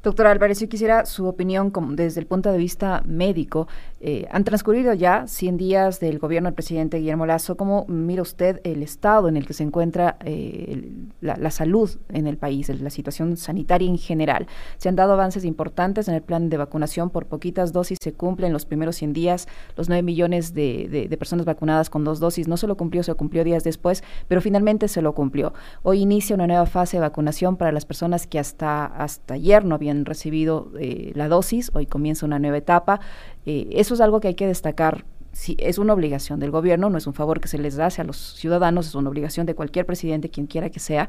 Doctor 0.00 0.28
Álvarez, 0.28 0.60
yo 0.60 0.68
quisiera 0.68 1.06
su 1.06 1.26
opinión 1.26 1.72
desde 1.96 2.20
el 2.20 2.26
punto 2.26 2.52
de 2.52 2.58
vista 2.58 3.02
médico. 3.04 3.66
Eh, 4.00 4.28
han 4.30 4.44
transcurrido 4.44 4.94
ya 4.94 5.26
100 5.26 5.56
días 5.56 5.98
del 5.98 6.20
gobierno 6.20 6.46
del 6.46 6.54
presidente 6.54 6.98
Guillermo 6.98 7.26
Lazo. 7.26 7.56
¿Cómo 7.56 7.84
mira 7.88 8.22
usted 8.22 8.60
el 8.62 8.84
estado 8.84 9.28
en 9.28 9.36
el 9.36 9.44
que 9.44 9.54
se 9.54 9.64
encuentra 9.64 10.16
eh, 10.24 10.88
la, 11.20 11.50
salud 11.50 11.90
en 12.10 12.28
el 12.28 12.36
país, 12.36 12.68
la 12.68 12.90
situación 12.90 13.36
sanitaria 13.36 13.88
en 13.88 13.98
general? 13.98 14.46
Se 14.76 14.88
han 14.88 14.94
dado 14.94 15.14
avances 15.14 15.44
importantes 15.44 16.06
en 16.06 16.14
el 16.14 16.22
plan 16.22 16.48
de 16.48 16.58
vacunación. 16.58 17.10
Por 17.10 17.26
poquitas 17.26 17.72
dosis 17.72 17.98
se 18.00 18.12
cumplen 18.12 18.52
los 18.52 18.66
primeros 18.66 18.94
100 18.94 19.12
días. 19.12 19.48
Los 19.76 19.88
9 19.88 20.04
millones 20.04 20.54
de, 20.54 21.08
personas 21.18 21.44
vacunadas 21.44 21.90
con 21.90 22.04
dos 22.04 22.20
dosis 22.20 22.46
no 22.46 22.56
se 22.56 22.68
lo 22.68 22.76
cumplió, 22.76 23.02
se 23.02 23.12
cumplió 23.14 23.42
días 23.42 23.64
después, 23.64 24.04
pero 24.28 24.40
finalmente 24.40 24.86
se 24.86 25.02
lo 25.02 25.12
cumplió. 25.12 25.54
Hoy 25.82 26.02
inicia 26.02 26.36
una 26.36 26.46
nueva 26.46 26.66
fase 26.66 26.98
de 26.98 27.00
vacunación 27.00 27.56
para 27.56 27.72
las 27.72 27.84
personas 27.84 28.28
que 28.28 28.38
hasta, 28.38 28.86
hasta 28.86 29.34
ayer 29.34 29.64
no 29.64 29.74
habían 29.74 29.87
han 29.88 30.04
recibido 30.04 30.70
eh, 30.78 31.12
la 31.14 31.28
dosis, 31.28 31.70
hoy 31.74 31.86
comienza 31.86 32.26
una 32.26 32.38
nueva 32.38 32.56
etapa. 32.56 33.00
Eh, 33.46 33.68
eso 33.72 33.94
es 33.94 34.00
algo 34.00 34.20
que 34.20 34.28
hay 34.28 34.34
que 34.34 34.46
destacar. 34.46 35.04
Si 35.32 35.56
es 35.60 35.78
una 35.78 35.92
obligación 35.92 36.40
del 36.40 36.50
gobierno, 36.50 36.90
no 36.90 36.98
es 36.98 37.06
un 37.06 37.14
favor 37.14 37.40
que 37.40 37.48
se 37.48 37.58
les 37.58 37.78
hace 37.78 38.00
a 38.00 38.04
los 38.04 38.16
ciudadanos, 38.16 38.86
es 38.88 38.94
una 38.94 39.08
obligación 39.08 39.46
de 39.46 39.54
cualquier 39.54 39.86
presidente, 39.86 40.30
quien 40.30 40.46
quiera 40.46 40.70
que 40.70 40.80
sea, 40.80 41.08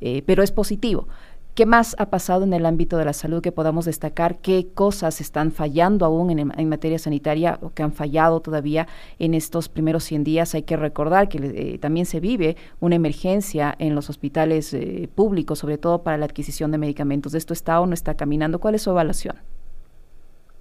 eh, 0.00 0.22
pero 0.26 0.42
es 0.42 0.52
positivo. 0.52 1.08
¿Qué 1.54 1.66
más 1.66 1.96
ha 1.98 2.06
pasado 2.10 2.44
en 2.44 2.52
el 2.52 2.64
ámbito 2.64 2.96
de 2.96 3.04
la 3.04 3.12
salud 3.12 3.42
que 3.42 3.50
podamos 3.50 3.84
destacar? 3.84 4.38
¿Qué 4.38 4.68
cosas 4.72 5.20
están 5.20 5.50
fallando 5.50 6.06
aún 6.06 6.30
en, 6.30 6.68
materia 6.68 6.98
sanitaria 6.98 7.58
o 7.60 7.70
que 7.70 7.82
han 7.82 7.92
fallado 7.92 8.40
todavía 8.40 8.86
en 9.18 9.34
estos 9.34 9.68
primeros 9.68 10.04
100 10.04 10.22
días? 10.22 10.54
Hay 10.54 10.62
que 10.62 10.76
recordar 10.76 11.28
que 11.28 11.38
eh, 11.38 11.78
también 11.78 12.06
se 12.06 12.20
vive 12.20 12.56
una 12.78 12.94
emergencia 12.94 13.74
en 13.80 13.96
los 13.96 14.08
hospitales 14.08 14.72
eh, 14.74 15.08
públicos, 15.12 15.58
sobre 15.58 15.76
todo 15.76 16.02
para 16.02 16.16
la 16.18 16.24
adquisición 16.24 16.70
de 16.70 16.78
medicamentos. 16.78 17.34
¿Esto 17.34 17.52
está 17.52 17.80
o 17.80 17.86
no 17.86 17.94
está 17.94 18.14
caminando? 18.14 18.60
¿Cuál 18.60 18.76
es 18.76 18.82
su 18.82 18.90
evaluación? 18.90 19.34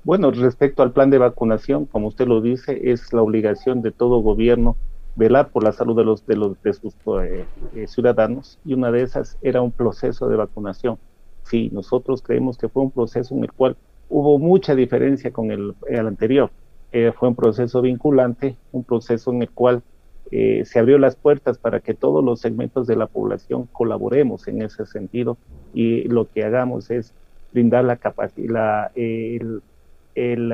Bueno, 0.03 0.31
respecto 0.31 0.81
al 0.81 0.91
plan 0.91 1.12
de 1.12 1.19
vacunación, 1.19 1.86
como 1.86 2.08
usted 2.08 2.27
lo 2.27 2.41
dice, 2.41 2.91
es 2.91 3.13
la 3.13 3.22
obligación 3.22 3.84
de 3.84 3.91
todo 3.91 4.22
gobierno 4.22 4.75
velar 5.19 5.49
por 5.49 5.63
la 5.65 5.73
salud 5.73 5.97
de 5.97 6.05
los 6.05 6.25
de 6.25 6.38
los 6.38 6.63
de 6.63 6.73
sus 6.73 6.95
eh, 7.21 7.45
eh, 7.75 7.88
ciudadanos 7.88 8.57
y 8.63 8.73
una 8.73 8.89
de 8.89 9.01
esas 9.03 9.38
era 9.41 9.61
un 9.61 9.71
proceso 9.71 10.29
de 10.29 10.38
vacunación. 10.38 10.97
Sí, 11.43 11.69
nosotros 11.73 12.21
creemos 12.21 12.57
que 12.57 12.69
fue 12.69 12.83
un 12.83 12.91
proceso 12.91 13.35
en 13.35 13.43
el 13.43 13.51
cual 13.51 13.75
hubo 14.07 14.39
mucha 14.39 14.75
diferencia 14.75 15.31
con 15.31 15.51
el, 15.51 15.75
anterior. 16.07 16.49
Eh, 16.91 17.11
fue 17.11 17.27
un 17.27 17.35
proceso 17.35 17.81
vinculante, 17.81 18.55
un 18.71 18.83
proceso 18.83 19.31
en 19.31 19.43
el 19.43 19.49
cual 19.51 19.83
se 20.31 20.77
abrió 20.77 20.99
las 20.99 21.15
puertas 21.15 21.57
para 21.57 21.79
que 21.79 21.95
todos 21.95 22.23
los 22.23 22.39
segmentos 22.39 22.85
de 22.85 22.95
la 22.95 23.07
población 23.07 23.67
colaboremos 23.71 24.47
en 24.47 24.61
ese 24.61 24.85
sentido 24.85 25.38
y 25.73 26.03
lo 26.03 26.29
que 26.29 26.43
hagamos 26.43 26.91
es 26.91 27.15
brindar 27.51 27.83
la 27.85 27.95
capacidad, 27.95 28.91
la, 28.95 30.51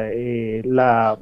la 0.63 1.19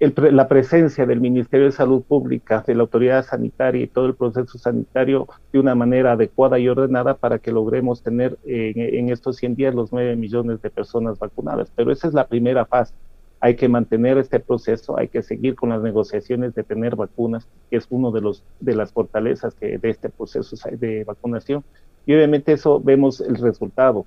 la 0.00 0.46
presencia 0.46 1.06
del 1.06 1.20
Ministerio 1.20 1.66
de 1.66 1.72
Salud 1.72 2.02
Pública, 2.02 2.62
de 2.64 2.74
la 2.76 2.82
autoridad 2.82 3.24
sanitaria 3.24 3.82
y 3.82 3.88
todo 3.88 4.06
el 4.06 4.14
proceso 4.14 4.56
sanitario 4.56 5.26
de 5.52 5.58
una 5.58 5.74
manera 5.74 6.12
adecuada 6.12 6.58
y 6.58 6.68
ordenada 6.68 7.14
para 7.14 7.40
que 7.40 7.50
logremos 7.50 8.02
tener 8.02 8.38
en, 8.44 9.10
estos 9.10 9.36
100 9.36 9.56
días 9.56 9.74
los 9.74 9.92
9 9.92 10.14
millones 10.14 10.62
de 10.62 10.70
personas 10.70 11.18
vacunadas. 11.18 11.72
Pero 11.74 11.90
esa 11.90 12.06
es 12.06 12.14
la 12.14 12.28
primera 12.28 12.64
fase. 12.64 12.94
Hay 13.40 13.56
que 13.56 13.68
mantener 13.68 14.18
este 14.18 14.38
proceso, 14.38 14.96
hay 14.96 15.08
que 15.08 15.22
seguir 15.22 15.56
con 15.56 15.70
las 15.70 15.82
negociaciones 15.82 16.54
de 16.54 16.62
tener 16.62 16.94
vacunas, 16.94 17.48
que 17.68 17.76
es 17.76 17.86
uno 17.90 18.12
de 18.12 18.20
los 18.20 18.44
de 18.60 18.74
las 18.76 18.92
fortalezas 18.92 19.54
que, 19.54 19.78
de 19.78 19.90
este 19.90 20.10
proceso 20.10 20.56
de 20.70 21.04
vacunación. 21.04 21.64
Y 22.06 22.14
obviamente 22.14 22.52
eso 22.52 22.80
vemos 22.80 23.20
el 23.20 23.36
resultado. 23.36 24.06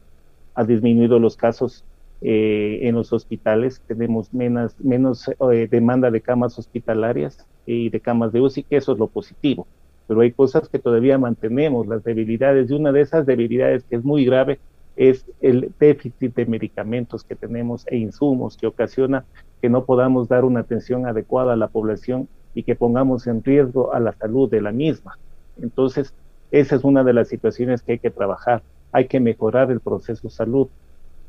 Ha 0.56 0.64
disminuido 0.64 1.20
los 1.20 1.36
casos 1.36 1.84
eh, 2.22 2.80
en 2.84 2.96
los 2.96 3.12
hospitales 3.14 3.82
tenemos 3.88 4.34
menos, 4.34 4.80
menos 4.80 5.28
eh, 5.28 5.68
demanda 5.70 6.12
de 6.12 6.22
camas 6.22 6.58
hospitalarias 6.60 7.48
y 7.66 7.90
de 7.90 8.00
camas 8.00 8.32
de 8.32 8.42
UCI, 8.42 8.64
que 8.64 8.78
eso 8.78 8.94
es 8.94 9.00
lo 9.00 9.08
positivo. 9.08 9.68
Pero 10.08 10.22
hay 10.22 10.32
cosas 10.32 10.70
que 10.70 10.78
todavía 10.78 11.18
mantenemos, 11.18 11.88
las 11.88 12.04
debilidades, 12.04 12.70
y 12.70 12.74
una 12.74 12.92
de 12.92 13.02
esas 13.02 13.26
debilidades 13.26 13.84
que 13.86 13.96
es 13.96 14.04
muy 14.04 14.26
grave 14.26 14.60
es 14.96 15.26
el 15.40 15.72
déficit 15.80 16.36
de 16.36 16.46
medicamentos 16.46 17.24
que 17.24 17.36
tenemos 17.36 17.88
e 17.88 17.98
insumos 17.98 18.58
que 18.58 18.68
ocasiona 18.68 19.26
que 19.62 19.70
no 19.70 19.86
podamos 19.86 20.28
dar 20.28 20.44
una 20.44 20.60
atención 20.60 21.08
adecuada 21.08 21.54
a 21.54 21.56
la 21.56 21.70
población 21.70 22.28
y 22.54 22.64
que 22.64 22.76
pongamos 22.76 23.26
en 23.28 23.44
riesgo 23.44 23.94
a 23.94 24.00
la 24.00 24.14
salud 24.14 24.50
de 24.50 24.62
la 24.62 24.72
misma. 24.72 25.18
Entonces, 25.62 26.14
esa 26.52 26.76
es 26.76 26.84
una 26.84 27.04
de 27.04 27.14
las 27.14 27.30
situaciones 27.30 27.82
que 27.82 27.94
hay 27.94 28.00
que 28.00 28.12
trabajar. 28.12 28.62
Hay 28.92 29.08
que 29.08 29.20
mejorar 29.20 29.72
el 29.72 29.80
proceso 29.80 30.30
salud, 30.30 30.68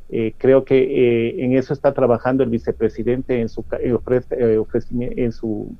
eh, 0.09 0.35
creo 0.37 0.65
que 0.65 0.77
eh, 0.77 1.45
en 1.45 1.57
eso 1.57 1.73
está 1.73 1.95
trabajando 1.95 2.43
el 2.43 2.51
vicepresidente 2.51 3.41
en 3.41 3.49
su, 3.49 3.65
eh, 3.81 4.63
en 5.17 5.33
su 5.33 5.75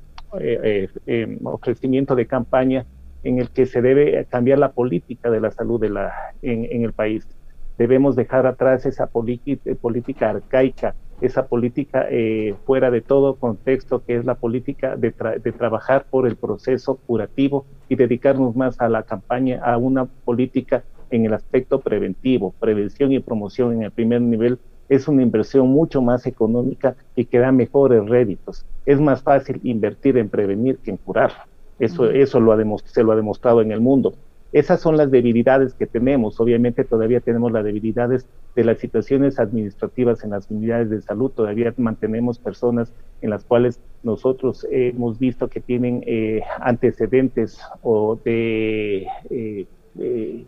em, 1.05 1.37
ofrecimiento 1.45 2.15
de 2.15 2.25
campaña 2.25 2.85
en 3.23 3.39
el 3.39 3.51
que 3.51 3.65
se 3.65 3.81
debe 3.81 4.25
cambiar 4.25 4.57
la 4.59 4.71
política 4.71 5.29
de 5.29 5.39
la 5.39 5.51
salud 5.51 5.79
de 5.79 5.89
la, 5.89 6.11
en, 6.41 6.83
el 6.83 6.93
país. 6.93 7.27
Debemos 7.77 8.15
dejar 8.15 8.47
atrás 8.47 8.85
esa 8.85 9.07
política 9.07 10.29
arcaica, 10.29 10.95
esa 11.21 11.47
política 11.47 12.07
fuera 12.65 12.91
de 12.91 13.01
todo 13.01 13.35
contexto 13.35 14.03
que 14.03 14.15
es 14.15 14.25
la 14.25 14.35
política 14.35 14.97
de, 14.97 15.13
de 15.41 15.51
trabajar 15.53 16.05
por 16.09 16.27
el 16.27 16.35
proceso 16.35 16.97
curativo 16.97 17.65
y 17.87 17.95
dedicarnos 17.95 18.55
más 18.55 18.81
a 18.81 18.89
la 18.89 19.03
campaña, 19.03 19.61
a 19.63 19.77
una 19.77 20.05
política 20.05 20.83
en 21.13 21.25
el 21.25 21.33
aspecto 21.33 21.79
preventivo, 21.79 22.53
prevención 22.59 23.11
y 23.11 23.19
promoción 23.19 23.73
en 23.73 23.83
el 23.83 23.91
primer 23.91 24.21
nivel, 24.21 24.57
es 24.89 25.07
una 25.07 25.21
inversión 25.21 25.69
mucho 25.69 26.01
más 26.01 26.25
económica 26.25 26.95
y 27.15 27.25
que 27.25 27.37
da 27.37 27.51
mejores 27.51 28.03
réditos. 28.07 28.65
Es 28.85 28.99
más 28.99 29.21
fácil 29.21 29.59
invertir 29.63 30.17
en 30.17 30.29
prevenir 30.29 30.77
que 30.79 30.91
en 30.91 30.97
curar. 30.97 31.31
Eso, 31.77 32.09
eso 32.09 32.39
lo 32.39 32.51
ha 32.51 32.77
se 32.85 33.03
lo 33.03 33.11
ha 33.11 33.15
demostrado 33.15 33.61
en 33.61 33.71
el 33.71 33.79
mundo. 33.79 34.15
Esas 34.51 34.81
son 34.81 34.97
las 34.97 35.09
debilidades 35.11 35.73
que 35.73 35.87
tenemos. 35.87 36.39
Obviamente 36.39 36.83
todavía 36.83 37.19
tenemos 37.19 37.51
las 37.51 37.63
debilidades 37.63 38.27
de 38.55 38.63
las 38.63 38.79
situaciones 38.79 39.39
administrativas 39.39 40.23
en 40.23 40.31
las 40.31 40.49
unidades 40.49 40.89
de 40.89 41.01
salud. 41.01 41.31
Todavía 41.31 41.73
mantenemos 41.77 42.39
personas 42.39 42.91
en 43.21 43.29
las 43.29 43.43
cuales 43.43 43.79
nosotros 44.03 44.65
hemos 44.71 45.17
visto 45.17 45.47
que 45.47 45.59
tienen 45.59 46.03
eh, 46.05 46.41
antecedentes 46.59 47.59
o 47.81 48.19
de 48.23 49.07
eh, 49.29 49.65
eh, 49.99 50.45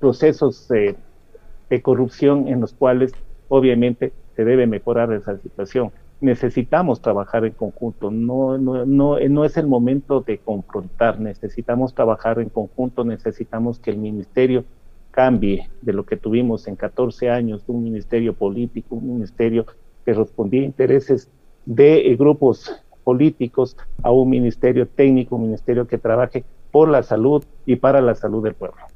procesos 0.00 0.68
de 0.68 1.82
corrupción 1.82 2.48
en 2.48 2.60
los 2.60 2.72
cuales 2.72 3.12
obviamente 3.48 4.12
se 4.34 4.44
debe 4.44 4.66
mejorar 4.66 5.12
esa 5.12 5.38
situación. 5.38 5.92
Necesitamos 6.20 7.00
trabajar 7.00 7.44
en 7.44 7.52
conjunto, 7.52 8.10
no, 8.10 8.56
no, 8.56 8.86
no, 8.86 9.18
no 9.18 9.44
es 9.44 9.56
el 9.56 9.66
momento 9.66 10.20
de 10.20 10.38
confrontar, 10.38 11.20
necesitamos 11.20 11.94
trabajar 11.94 12.38
en 12.38 12.48
conjunto, 12.48 13.04
necesitamos 13.04 13.78
que 13.78 13.90
el 13.90 13.98
ministerio 13.98 14.64
cambie 15.10 15.68
de 15.82 15.92
lo 15.92 16.04
que 16.04 16.16
tuvimos 16.16 16.66
en 16.66 16.76
14 16.76 17.30
años, 17.30 17.62
un 17.66 17.84
ministerio 17.84 18.34
político, 18.34 18.96
un 18.96 19.14
ministerio 19.14 19.66
que 20.04 20.14
respondía 20.14 20.62
a 20.62 20.64
intereses 20.64 21.30
de 21.66 22.14
grupos 22.18 22.82
políticos, 23.04 23.76
a 24.02 24.10
un 24.10 24.30
ministerio 24.30 24.88
técnico, 24.88 25.36
un 25.36 25.42
ministerio 25.42 25.86
que 25.86 25.98
trabaje 25.98 26.44
por 26.70 26.88
la 26.88 27.02
salud 27.02 27.44
y 27.66 27.76
para 27.76 28.00
la 28.00 28.14
salud 28.14 28.42
del 28.42 28.54
pueblo. 28.54 28.93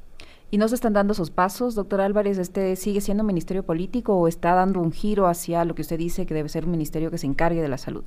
¿Y 0.51 0.57
no 0.57 0.67
se 0.67 0.73
están 0.73 0.93
dando 0.93 1.13
esos 1.13 1.29
pasos, 1.29 1.75
doctor 1.75 2.01
Álvarez? 2.01 2.39
¿Este 2.39 2.75
sigue 2.75 3.01
siendo 3.01 3.21
un 3.21 3.27
ministerio 3.27 3.61
político 3.61 4.15
o 4.15 4.27
está 4.27 4.55
dando 4.55 4.81
un 4.81 4.91
giro 4.91 5.27
hacia 5.27 5.63
lo 5.63 5.75
que 5.75 5.83
usted 5.83 5.99
dice 5.99 6.25
que 6.25 6.33
debe 6.33 6.49
ser 6.49 6.65
un 6.65 6.71
ministerio 6.71 7.11
que 7.11 7.19
se 7.19 7.27
encargue 7.27 7.61
de 7.61 7.67
la 7.67 7.77
salud? 7.77 8.03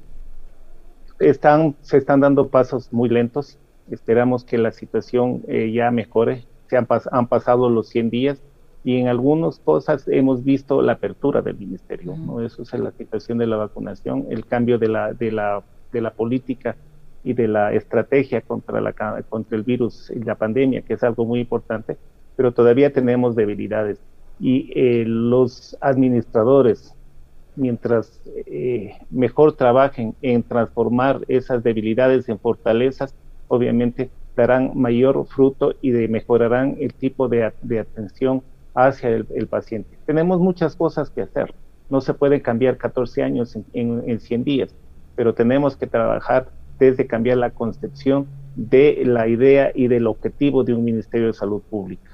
Están, 1.21 1.77
se 1.83 1.99
están 1.99 2.19
dando 2.19 2.49
pasos 2.49 2.93
muy 2.93 3.09
lentos. 3.09 3.61
Esperamos 3.93 4.43
que 4.43 4.59
la 4.59 4.73
situación 4.73 5.45
eh, 5.47 5.71
ya 5.73 5.93
mejore. 5.93 6.45
Se 6.67 6.77
han, 6.77 6.89
han, 7.13 7.29
pasado 7.29 7.71
los 7.71 7.89
100 7.91 8.11
días 8.11 8.43
y 8.83 8.97
en 8.97 9.07
algunas 9.07 9.61
cosas 9.61 10.09
hemos 10.09 10.43
visto 10.43 10.83
la 10.83 10.95
apertura 10.95 11.43
del 11.43 11.57
ministerio. 11.57 12.17
¿no? 12.17 12.41
Eso 12.41 12.63
es 12.63 12.73
la 12.73 12.91
situación 12.91 13.39
de 13.39 13.47
la 13.47 13.57
vacunación, 13.57 14.27
el 14.31 14.47
cambio 14.47 14.81
de 14.81 14.89
la, 14.89 15.13
de 15.13 15.31
la, 15.31 15.63
de 15.93 16.01
la 16.01 16.13
política 16.13 16.75
y 17.23 17.35
de 17.35 17.47
la 17.47 17.73
estrategia 17.73 18.41
contra, 18.41 18.81
la, 18.81 18.93
contra 19.29 19.57
el 19.57 19.63
virus 19.63 20.11
y 20.11 20.25
la 20.25 20.35
pandemia, 20.35 20.83
que 20.83 20.95
es 20.95 21.05
algo 21.05 21.25
muy 21.25 21.39
importante 21.39 21.97
pero 22.37 22.53
todavía 22.53 22.93
tenemos 22.93 23.37
debilidades. 23.37 23.99
Y 24.41 24.73
eh, 24.75 25.05
los 25.07 25.77
administradores, 25.81 26.95
mientras 27.57 28.21
eh, 28.47 28.97
mejor 29.11 29.55
trabajen 29.55 30.15
en 30.23 30.43
transformar 30.43 31.21
esas 31.29 31.63
debilidades 31.63 32.29
en 32.29 32.39
fortalezas, 32.39 33.15
obviamente 33.49 34.11
darán 34.37 34.73
mayor 34.75 35.27
fruto 35.27 35.75
y 35.83 35.91
de, 35.91 36.09
mejorarán 36.09 36.77
el 36.81 36.95
tipo 36.95 37.29
de, 37.29 37.45
atención 37.45 38.43
hacia 38.75 39.11
el, 39.11 39.47
paciente. 39.47 39.99
Tenemos 40.07 40.41
muchas 40.41 40.75
cosas 40.75 41.11
que 41.11 41.23
hacer. 41.23 41.55
No 41.91 42.01
se 42.01 42.15
puede 42.15 42.41
cambiar 42.41 42.79
14 42.79 43.23
años 43.23 43.55
en, 43.55 43.67
en, 43.75 44.03
en 44.07 44.21
100 44.21 44.45
días, 44.45 44.75
pero 45.15 45.35
tenemos 45.35 45.77
que 45.77 45.87
trabajar 45.87 46.49
desde 46.79 47.07
cambiar 47.07 47.37
la 47.37 47.51
concepción 47.51 48.27
de 48.57 49.03
la 49.05 49.29
idea 49.29 49.71
y 49.75 49.89
del 49.89 50.07
objetivo 50.07 50.65
de 50.65 50.75
un 50.75 50.85
Ministerio 50.85 51.29
de 51.29 51.33
Salud 51.35 51.63
Pública. 51.63 52.12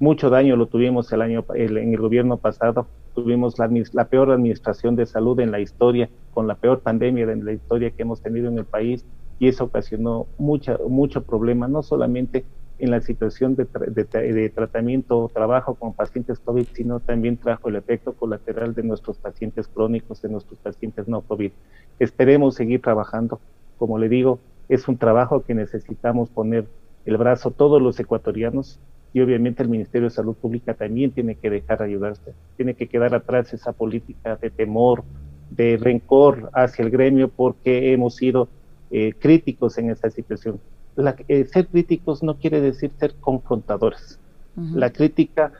Mucho 0.00 0.28
daño 0.28 0.56
lo 0.56 0.66
tuvimos 0.66 1.12
el 1.12 1.22
año 1.22 1.44
en 1.54 1.92
el 1.94 2.00
gobierno 2.00 2.36
pasado. 2.36 2.88
Tuvimos 3.14 3.54
la, 3.58 4.04
peor 4.06 4.32
administración 4.32 4.96
de 4.96 5.06
salud 5.06 5.38
en 5.38 5.52
la 5.52 5.60
historia, 5.60 6.10
con 6.32 6.48
la 6.48 6.56
peor 6.56 6.80
pandemia 6.80 7.26
de 7.26 7.36
la 7.36 7.52
historia 7.52 7.90
que 7.90 8.02
hemos 8.02 8.20
tenido 8.20 8.48
en 8.48 8.58
el 8.58 8.64
país, 8.64 9.06
y 9.38 9.46
eso 9.46 9.64
ocasionó 9.64 10.26
mucha, 10.36 10.78
mucho 10.88 11.22
problema, 11.22 11.68
no 11.68 11.84
solamente 11.84 12.44
en 12.80 12.90
la 12.90 13.00
situación 13.00 13.54
de, 13.54 13.66
de, 13.66 14.50
tratamiento 14.50 15.16
o 15.16 15.28
trabajo 15.28 15.76
con 15.76 15.92
pacientes 15.92 16.40
COVID, 16.40 16.66
sino 16.72 16.98
también 16.98 17.36
trajo 17.36 17.68
el 17.68 17.76
efecto 17.76 18.14
colateral 18.14 18.74
de 18.74 18.82
nuestros 18.82 19.16
pacientes 19.18 19.68
crónicos, 19.68 20.20
de 20.22 20.28
nuestros 20.28 20.58
pacientes 20.58 21.06
no 21.06 21.20
COVID. 21.20 21.52
Esperemos 22.00 22.56
seguir 22.56 22.82
trabajando. 22.82 23.38
Como 23.78 23.98
le 23.98 24.08
digo, 24.08 24.40
es 24.68 24.88
un 24.88 24.98
trabajo 24.98 25.44
que 25.44 25.54
necesitamos 25.54 26.30
poner 26.30 26.66
el 27.04 27.16
brazo 27.16 27.52
todos 27.52 27.80
los 27.80 28.00
ecuatorianos 28.00 28.80
y 29.14 29.20
obviamente 29.20 29.62
el 29.62 29.68
Ministerio 29.68 30.08
de 30.08 30.14
Salud 30.14 30.34
Pública 30.34 30.74
también 30.74 31.12
tiene 31.12 31.36
que 31.36 31.48
dejar 31.48 31.78
de 31.78 31.84
ayudarse, 31.84 32.34
tiene 32.56 32.74
que 32.74 32.88
quedar 32.88 33.14
atrás 33.14 33.54
esa 33.54 33.72
política 33.72 34.36
de 34.36 34.50
temor, 34.50 35.04
de 35.50 35.76
rencor 35.76 36.50
hacia 36.52 36.84
el 36.84 36.90
gremio 36.90 37.28
porque 37.28 37.92
hemos 37.92 38.16
sido 38.16 38.48
eh, 38.90 39.14
críticos 39.16 39.78
en 39.78 39.90
esta 39.90 40.10
situación. 40.10 40.58
La, 40.96 41.14
eh, 41.28 41.44
ser 41.44 41.68
críticos 41.68 42.24
no 42.24 42.38
quiere 42.38 42.60
decir 42.60 42.90
ser 42.98 43.14
confrontadores. 43.20 44.18
La 44.56 44.92
crítica 44.92 45.52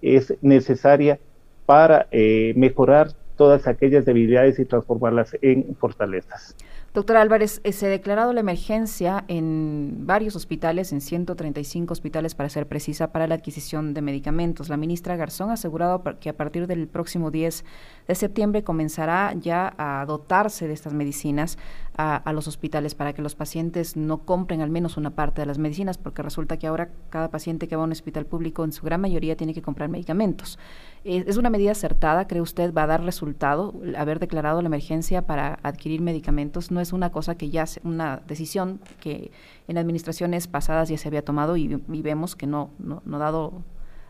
es 0.00 0.34
necesaria 0.40 1.20
para 1.64 2.08
eh, 2.10 2.52
mejorar 2.56 3.12
todas 3.36 3.68
aquellas 3.68 4.04
debilidades 4.04 4.58
y 4.58 4.64
transformarlas 4.64 5.36
en 5.42 5.76
fortalezas. 5.76 6.56
Doctor 6.94 7.16
Álvarez, 7.16 7.62
eh, 7.64 7.72
se 7.72 7.86
ha 7.86 7.88
declarado 7.88 8.34
la 8.34 8.40
emergencia 8.40 9.24
en 9.26 10.06
varios 10.06 10.36
hospitales, 10.36 10.92
en 10.92 11.00
135 11.00 11.90
hospitales 11.90 12.34
para 12.34 12.50
ser 12.50 12.66
precisa, 12.68 13.12
para 13.12 13.26
la 13.26 13.34
adquisición 13.34 13.94
de 13.94 14.02
medicamentos. 14.02 14.68
La 14.68 14.76
ministra 14.76 15.16
Garzón 15.16 15.48
ha 15.48 15.54
asegurado 15.54 16.02
que 16.20 16.28
a 16.28 16.36
partir 16.36 16.66
del 16.66 16.88
próximo 16.88 17.30
10 17.30 17.64
de 18.08 18.14
septiembre 18.14 18.62
comenzará 18.62 19.32
ya 19.40 19.72
a 19.78 20.04
dotarse 20.04 20.68
de 20.68 20.74
estas 20.74 20.92
medicinas 20.92 21.56
a, 21.96 22.32
los 22.32 22.48
hospitales 22.48 22.94
para 22.94 23.12
que 23.12 23.22
los 23.22 23.34
pacientes 23.34 23.96
no 23.96 24.24
compren 24.24 24.60
al 24.60 24.70
menos 24.70 24.96
una 24.96 25.10
parte 25.10 25.42
de 25.42 25.46
las 25.46 25.58
medicinas, 25.58 25.98
porque 25.98 26.22
resulta 26.22 26.56
que 26.56 26.66
ahora 26.66 26.90
cada 27.10 27.30
paciente 27.30 27.68
que 27.68 27.76
va 27.76 27.82
a 27.82 27.84
un 27.86 27.92
hospital 27.92 28.24
público 28.24 28.64
en 28.64 28.72
su 28.72 28.84
gran 28.84 29.00
mayoría 29.00 29.36
tiene 29.36 29.52
que 29.54 29.62
comprar 29.62 29.88
medicamentos. 29.88 30.58
¿Es 31.04 31.36
una 31.36 31.50
medida 31.50 31.72
acertada? 31.72 32.26
¿Cree 32.26 32.40
usted 32.40 32.72
va 32.72 32.84
a 32.84 32.86
dar 32.86 33.02
resultado 33.02 33.74
haber 33.96 34.20
declarado 34.20 34.62
la 34.62 34.68
emergencia 34.68 35.26
para 35.26 35.58
adquirir 35.62 36.00
medicamentos? 36.00 36.70
No 36.70 36.80
es 36.80 36.92
una 36.92 37.10
cosa 37.10 37.36
que 37.36 37.50
ya, 37.50 37.64
una 37.84 38.22
decisión 38.26 38.80
que 39.00 39.30
en 39.68 39.78
administraciones 39.78 40.46
pasadas 40.46 40.88
ya 40.88 40.96
se 40.96 41.08
había 41.08 41.24
tomado 41.24 41.56
y, 41.56 41.82
vemos 41.88 42.36
que 42.36 42.46
no, 42.46 42.70
no, 42.78 43.02
no 43.04 43.16
ha 43.16 43.20
dado 43.20 43.62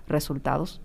resultados. 0.07 0.81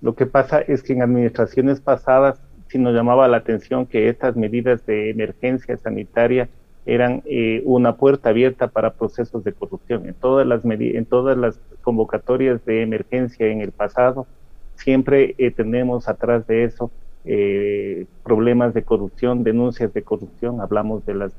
Lo 0.00 0.14
que 0.14 0.26
pasa 0.26 0.60
es 0.60 0.82
que 0.82 0.92
en 0.92 1.02
administraciones 1.02 1.80
pasadas 1.80 2.40
sí 2.74 2.78
nos 2.80 2.92
llamaba 2.92 3.28
la 3.28 3.36
atención 3.36 3.86
que 3.86 4.08
estas 4.08 4.34
medidas 4.34 4.84
de 4.84 5.10
emergencia 5.10 5.76
sanitaria 5.76 6.48
eran 6.86 7.22
eh, 7.24 7.62
una 7.64 7.96
puerta 7.96 8.30
abierta 8.30 8.66
para 8.66 8.94
procesos 8.94 9.44
de 9.44 9.52
corrupción. 9.52 10.08
En 10.08 10.14
todas 10.14 10.44
las 10.44 10.64
en 10.64 11.06
todas 11.06 11.36
las 11.38 11.60
convocatorias 11.82 12.64
de 12.64 12.82
emergencia 12.82 13.46
en 13.46 13.60
el 13.60 13.70
pasado 13.70 14.26
siempre 14.74 15.36
eh, 15.38 15.52
tenemos 15.52 16.08
atrás 16.08 16.48
de 16.48 16.64
eso 16.64 16.90
eh, 17.24 18.06
problemas 18.24 18.74
de 18.74 18.82
corrupción, 18.82 19.44
denuncias 19.44 19.94
de 19.94 20.02
corrupción, 20.02 20.60
hablamos 20.60 21.06
de 21.06 21.14
las 21.14 21.32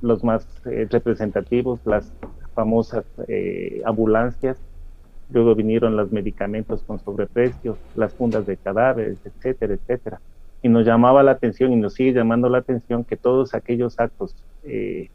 los 0.00 0.22
más 0.22 0.46
eh, 0.66 0.86
representativos, 0.90 1.80
las 1.84 2.12
famosas 2.54 3.04
ambulancias, 3.84 4.58
luego 5.30 5.54
vinieron 5.56 5.96
los 5.96 6.12
medicamentos 6.12 6.82
con 6.84 7.00
sobreprecio, 7.00 7.78
las 7.96 8.12
fundas 8.14 8.46
de 8.46 8.56
cadáveres, 8.56 9.18
etcétera, 9.24 9.74
etcétera. 9.74 10.20
Y 10.62 10.68
nos 10.68 10.86
llamaba 10.86 11.22
la 11.22 11.32
atención 11.32 11.72
y 11.72 11.76
nos 11.76 11.94
sigue 11.94 12.12
llamando 12.12 12.48
la 12.48 12.58
atención 12.58 13.04
que 13.04 13.16
todos 13.16 13.54
aquellos 13.54 13.98
actos 13.98 14.36
que 14.62 15.10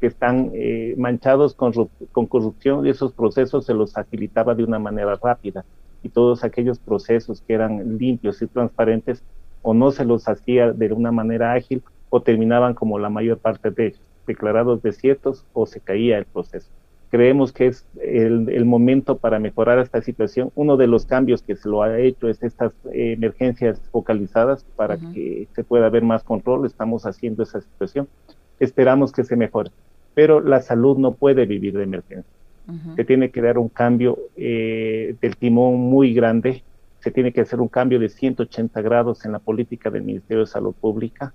están 0.00 0.52
manchados 0.96 1.54
con, 1.54 1.72
con 2.12 2.26
corrupción 2.26 2.86
esos 2.86 3.12
procesos 3.12 3.66
se 3.66 3.74
los 3.74 3.96
agilitaba 3.96 4.54
de 4.54 4.62
una 4.62 4.78
manera 4.78 5.18
rápida 5.20 5.64
y 6.02 6.08
todos 6.08 6.44
aquellos 6.44 6.78
procesos 6.78 7.42
que 7.42 7.54
eran 7.54 7.98
limpios 7.98 8.40
y 8.42 8.46
transparentes 8.46 9.24
o 9.62 9.74
no 9.74 9.90
se 9.90 10.04
los 10.04 10.28
hacía 10.28 10.72
de 10.72 10.92
una 10.92 11.12
manera 11.12 11.52
ágil 11.52 11.82
o 12.10 12.22
terminaban 12.22 12.74
como 12.74 12.98
la 12.98 13.10
mayor 13.10 13.38
parte 13.38 13.70
de 13.70 13.88
ellos, 13.88 14.00
declarados 14.26 14.82
desiertos 14.82 15.44
o 15.52 15.66
se 15.66 15.80
caía 15.80 16.18
el 16.18 16.24
proceso. 16.24 16.70
Creemos 17.10 17.52
que 17.52 17.68
es 17.68 17.86
el, 18.02 18.64
momento 18.64 19.16
para 19.16 19.38
mejorar 19.38 19.78
esta 19.78 20.02
situación. 20.02 20.50
Uno 20.54 20.76
de 20.76 20.86
los 20.86 21.06
cambios 21.06 21.42
que 21.42 21.56
se 21.56 21.68
lo 21.68 21.82
ha 21.82 21.98
hecho 21.98 22.28
es 22.28 22.42
estas 22.42 22.72
emergencias 22.92 23.80
focalizadas 23.90 24.64
para 24.76 24.98
que 24.98 25.48
se 25.54 25.64
pueda 25.64 25.88
ver 25.88 26.02
más 26.02 26.22
control. 26.22 26.66
Estamos 26.66 27.06
haciendo 27.06 27.42
esa 27.42 27.60
situación. 27.60 28.08
Esperamos 28.60 29.12
que 29.12 29.24
se 29.24 29.36
mejore. 29.36 29.70
Pero 30.14 30.40
la 30.40 30.60
salud 30.60 30.98
no 30.98 31.12
puede 31.12 31.46
vivir 31.46 31.76
de 31.76 31.84
emergencia 31.84 32.38
se 32.96 33.04
tiene 33.04 33.30
que 33.30 33.40
dar 33.40 33.58
un 33.58 33.68
cambio 33.68 34.18
eh, 34.36 35.16
del 35.20 35.36
timón 35.36 35.76
muy 35.76 36.12
grande, 36.12 36.62
se 37.00 37.10
tiene 37.10 37.32
que 37.32 37.40
hacer 37.40 37.60
un 37.60 37.68
cambio 37.68 37.98
de 37.98 38.08
180 38.08 38.82
grados 38.82 39.24
en 39.24 39.32
la 39.32 39.38
política 39.38 39.90
del 39.90 40.02
Ministerio 40.02 40.40
de 40.40 40.46
Salud 40.46 40.74
Pública. 40.74 41.32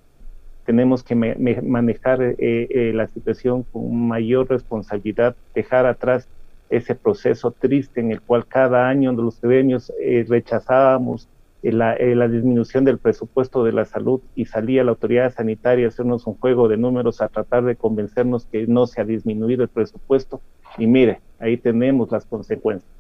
Tenemos 0.66 1.04
que 1.04 1.16
manejar 1.16 2.22
eh, 2.22 2.36
eh, 2.40 2.92
la 2.94 3.08
situación 3.08 3.64
con 3.64 4.08
mayor 4.08 4.50
responsabilidad, 4.50 5.36
dejar 5.54 5.86
atrás 5.86 6.28
ese 6.70 6.96
proceso 6.96 7.52
triste 7.52 8.00
en 8.00 8.12
el 8.12 8.22
cual 8.22 8.48
cada 8.48 8.88
año 8.88 9.12
los 9.12 9.40
gremios 9.42 9.94
rechazábamos 10.28 11.30
la, 11.62 11.96
la, 11.98 12.28
disminución 12.28 12.84
del 12.84 12.98
presupuesto 12.98 13.64
de 13.64 13.74
la 13.74 13.86
salud 13.86 14.22
y 14.36 14.46
salía 14.46 14.84
la 14.84 14.92
autoridad 14.92 15.34
sanitaria 15.34 15.86
a 15.86 15.90
hacernos 15.90 16.26
un 16.26 16.36
juego 16.36 16.68
de 16.68 16.78
números 16.78 17.22
a 17.22 17.28
tratar 17.28 17.64
de 17.64 17.76
convencernos 17.76 18.46
que 18.48 18.66
no 18.66 18.88
se 18.88 19.02
ha 19.02 19.06
disminuido 19.06 19.64
el 19.64 19.70
presupuesto 19.70 20.42
y 20.78 20.88
mire, 20.88 21.22
ahí 21.40 21.58
tenemos 21.58 22.12
las 22.12 22.26
consecuencias. 22.26 22.92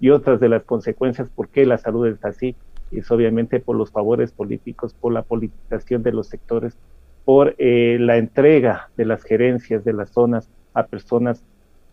Y 0.00 0.10
otras 0.10 0.40
de 0.40 0.48
las 0.48 0.64
consecuencias, 0.64 1.28
¿por 1.28 1.48
qué 1.48 1.64
la 1.64 1.78
salud 1.78 2.06
está 2.06 2.28
así? 2.28 2.56
Es 2.90 3.10
obviamente 3.10 3.60
por 3.60 3.76
los 3.76 3.90
favores 3.90 4.32
políticos, 4.32 4.94
por 4.94 5.12
la 5.12 5.22
politización 5.22 6.02
de 6.02 6.12
los 6.12 6.26
sectores, 6.26 6.76
por 7.24 7.54
eh, 7.58 7.98
la 8.00 8.16
entrega 8.16 8.90
de 8.96 9.04
las 9.04 9.22
gerencias 9.22 9.84
de 9.84 9.92
las 9.92 10.10
zonas 10.10 10.48
a 10.74 10.86
personas 10.86 11.44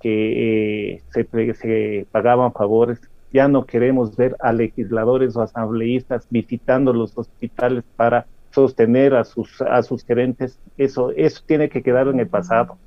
que 0.02 0.94
eh, 0.94 1.04
se, 1.10 1.54
se 1.54 2.08
pagaban 2.12 2.54
favores. 2.54 3.00
Ya 3.32 3.48
no 3.48 3.66
queremos 3.66 4.16
ver 4.16 4.36
a 4.40 4.54
legisladores 4.54 5.36
o 5.36 5.42
asambleístas 5.42 6.26
visitando 6.30 6.94
los 6.94 7.16
hospitales 7.18 7.84
para 7.96 8.26
sostener 8.52 9.14
a 9.14 9.24
sus, 9.24 9.62
a 9.62 9.84
sus 9.84 10.04
gerentes. 10.04 10.60
Eso, 10.78 11.12
eso 11.12 11.44
tiene 11.46 11.70
que 11.70 11.84
quedar 11.84 12.08
en 12.08 12.20
el 12.20 12.28
pasado. 12.28 12.78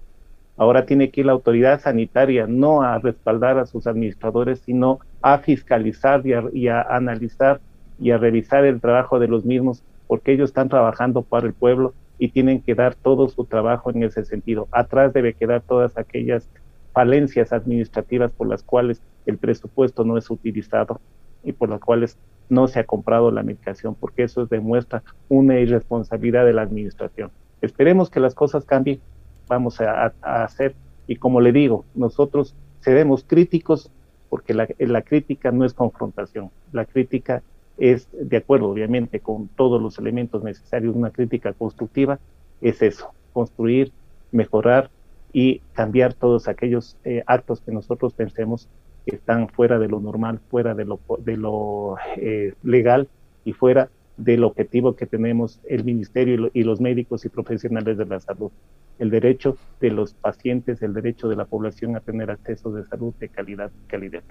Ahora 0.56 0.84
tiene 0.84 1.10
que 1.10 1.20
ir 1.20 1.26
la 1.26 1.32
autoridad 1.32 1.80
sanitaria 1.80 2.46
no 2.46 2.82
a 2.82 2.98
respaldar 2.98 3.58
a 3.58 3.66
sus 3.66 3.86
administradores, 3.86 4.60
sino 4.60 5.00
a 5.22 5.38
fiscalizar 5.38 6.22
y 6.52 6.68
a, 6.68 6.82
analizar 6.82 7.60
y 7.98 8.10
a 8.10 8.18
revisar 8.18 8.64
el 8.64 8.80
trabajo 8.80 9.18
de 9.18 9.28
los 9.28 9.44
mismos, 9.44 9.82
porque 10.06 10.32
ellos 10.32 10.50
están 10.50 10.68
trabajando 10.68 11.22
para 11.22 11.46
el 11.46 11.54
pueblo 11.54 11.94
y 12.22 12.28
tienen 12.28 12.62
que 12.62 12.76
dar 12.76 12.94
todo 12.94 13.28
su 13.28 13.46
trabajo 13.46 13.90
en 13.90 14.04
ese 14.04 14.24
sentido. 14.24 14.68
Atrás 14.70 15.12
debe 15.12 15.34
quedar 15.34 15.60
todas 15.60 15.98
aquellas 15.98 16.48
falencias 16.92 17.52
administrativas 17.52 18.30
por 18.30 18.46
las 18.46 18.62
cuales 18.62 19.02
el 19.26 19.38
presupuesto 19.38 20.04
no 20.04 20.16
es 20.16 20.30
utilizado 20.30 21.00
y 21.42 21.50
por 21.50 21.68
las 21.68 21.80
cuales 21.80 22.16
no 22.48 22.68
se 22.68 22.78
ha 22.78 22.84
comprado 22.84 23.32
la 23.32 23.42
medicación, 23.42 23.96
porque 23.96 24.22
eso 24.22 24.46
demuestra 24.46 25.02
una 25.28 25.58
irresponsabilidad 25.58 26.44
de 26.44 26.52
la 26.52 26.62
administración. 26.62 27.32
Esperemos 27.60 28.08
que 28.08 28.20
las 28.20 28.36
cosas 28.36 28.64
cambien, 28.64 29.00
vamos 29.48 29.80
a, 29.80 30.14
hacer. 30.22 30.76
Y 31.08 31.16
como 31.16 31.40
le 31.40 31.50
digo, 31.50 31.84
nosotros 31.96 32.54
seremos 32.82 33.24
críticos 33.24 33.90
porque 34.28 34.54
la, 34.54 34.68
la 34.78 35.02
crítica 35.02 35.50
no 35.50 35.64
es 35.64 35.74
confrontación, 35.74 36.52
la 36.70 36.84
crítica 36.84 37.42
es, 37.78 38.08
de 38.12 38.36
acuerdo 38.36 38.68
obviamente 38.68 39.20
con 39.20 39.48
todos 39.48 39.80
los 39.80 39.98
elementos 39.98 40.42
necesarios, 40.42 40.94
una 40.94 41.10
crítica 41.10 41.52
constructiva, 41.52 42.18
es 42.60 42.82
eso, 42.82 43.12
construir, 43.32 43.92
mejorar 44.30 44.90
y 45.32 45.60
cambiar 45.72 46.14
todos 46.14 46.48
aquellos 46.48 46.96
eh, 47.04 47.22
actos 47.26 47.60
que 47.60 47.72
nosotros 47.72 48.12
pensemos 48.12 48.68
que 49.06 49.16
están 49.16 49.48
fuera 49.48 49.78
de 49.78 49.88
lo 49.88 50.00
normal, 50.00 50.40
fuera 50.50 50.74
de 50.74 50.84
lo, 50.84 51.00
de 51.18 51.36
lo 51.36 51.96
eh, 52.16 52.54
legal 52.62 53.08
y 53.44 53.52
fuera 53.52 53.88
del 54.16 54.44
objetivo 54.44 54.94
que 54.94 55.06
tenemos 55.06 55.60
el 55.68 55.84
Ministerio 55.84 56.50
y 56.52 56.62
los 56.62 56.80
médicos 56.80 57.24
y 57.24 57.28
profesionales 57.28 57.96
de 57.96 58.06
la 58.06 58.20
salud 58.20 58.50
el 58.98 59.10
derecho 59.10 59.56
de 59.80 59.90
los 59.90 60.14
pacientes, 60.14 60.82
el 60.82 60.94
derecho 60.94 61.28
de 61.28 61.36
la 61.36 61.44
población 61.44 61.96
a 61.96 62.00
tener 62.00 62.30
acceso 62.30 62.70
de 62.72 62.84
salud 62.86 63.14
de 63.18 63.28
calidad 63.28 63.70
calidad. 63.86 64.22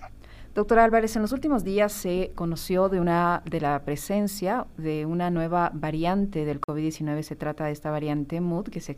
Doctor 0.54 0.80
Álvarez, 0.80 1.16
en 1.16 1.22
los 1.22 1.32
últimos 1.32 1.64
días 1.64 1.94
se 1.94 2.32
conoció 2.36 2.90
de 2.90 3.00
una 3.00 3.42
de 3.50 3.62
la 3.62 3.84
presencia 3.86 4.66
de 4.78 5.06
una 5.06 5.30
nueva 5.30 5.72
variante 5.74 6.44
del 6.44 6.60
COVID-19. 6.60 7.22
Se 7.22 7.38
trata 7.38 7.66
de 7.66 7.72
esta 7.72 7.90
variante 7.90 8.42
MUD 8.42 8.66
que 8.66 8.82
se, 8.82 8.98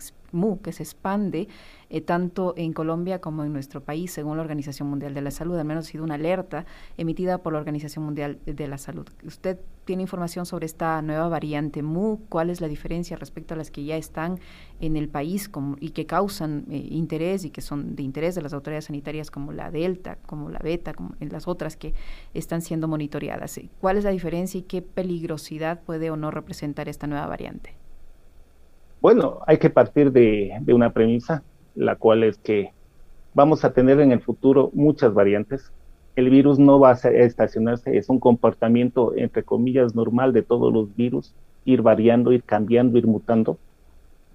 que 0.64 0.72
se 0.72 0.84
expande 0.84 1.48
eh, 1.90 2.02
tanto 2.02 2.54
en 2.58 2.74
Colombia 2.74 3.20
como 3.20 3.44
en 3.44 3.54
nuestro 3.54 3.82
país, 3.82 4.12
según 4.12 4.38
la 4.38 4.44
Organización 4.44 4.90
Mundial 4.90 5.14
de 5.14 5.22
la 5.22 5.32
Salud. 5.32 5.58
Al 5.58 5.66
menos 5.66 5.88
ha 5.88 5.92
sido 5.92 6.04
una 6.04 6.16
alerta 6.16 6.66
emitida 6.98 7.40
por 7.40 7.54
la 7.54 7.60
Organización 7.60 8.06
Mundial 8.06 8.40
de 8.46 8.68
la 8.68 8.78
Salud. 8.78 9.08
¿Usted 9.26 9.60
tiene 9.86 10.02
información 10.02 10.46
sobre 10.46 10.66
esta 10.66 11.02
nueva 11.02 11.28
variante 11.28 11.82
MU? 11.82 12.22
¿Cuál 12.30 12.50
es 12.50 12.62
la 12.62 12.68
diferencia 12.68 13.18
respecto 13.18 13.54
a 13.54 13.58
las 13.58 13.70
que 13.70 13.84
ya 13.84 13.98
están 13.98 14.40
en 14.80 14.96
el 14.96 15.10
país 15.10 15.50
y 15.80 15.90
que 15.92 16.06
causan 16.06 16.66
eh, 16.70 16.78
interés 16.78 17.46
y 17.46 17.50
que 17.50 17.62
son 17.62 17.96
de 17.96 18.04
interés 18.04 18.36
de 18.36 18.42
las 18.42 18.54
autoridades 18.54 18.86
sanitarias 18.86 19.30
como 19.30 19.52
la 19.52 19.72
Delta, 19.72 20.18
como 20.26 20.50
la 20.50 20.60
Beta, 20.60 20.94
como 20.94 21.16
las 21.20 21.48
otras 21.48 21.76
que 21.76 21.94
están 22.34 22.62
siendo 22.62 22.88
monitoreadas? 22.88 23.60
¿Cuál 23.80 23.98
es 23.98 24.04
la 24.04 24.12
diferencia 24.12 24.60
y 24.60 24.64
qué 24.64 24.82
peligrosidad 24.82 25.82
puede 25.82 26.10
o 26.10 26.18
no 26.18 26.32
representar 26.32 26.88
esta 26.88 27.08
nueva 27.08 27.28
variante? 27.28 27.76
Bueno, 29.02 29.40
hay 29.46 29.58
que 29.58 29.70
partir 29.70 30.12
de 30.14 30.74
una 30.74 30.94
premisa 30.94 31.44
la 31.76 31.96
cual 31.96 32.24
es 32.24 32.38
que 32.38 32.72
vamos 33.34 33.66
a 33.66 33.74
tener 33.74 34.00
en 34.00 34.12
el 34.12 34.22
futuro 34.22 34.70
muchas 34.74 35.14
variantes. 35.14 35.72
El 36.16 36.30
virus 36.30 36.60
no 36.60 36.80
va 36.80 36.92
a 36.92 37.10
estacionarse, 37.10 37.98
es 37.98 38.10
un 38.10 38.20
comportamiento, 38.20 39.14
entre 39.16 39.44
comillas, 39.44 39.96
normal 39.96 40.32
de 40.32 40.44
todos 40.44 40.72
los 40.72 40.96
virus, 40.96 41.34
ir 41.66 41.82
variando, 41.82 42.32
ir 42.32 42.44
cambiando, 42.44 42.98
ir 42.98 43.08
mutando. 43.08 43.58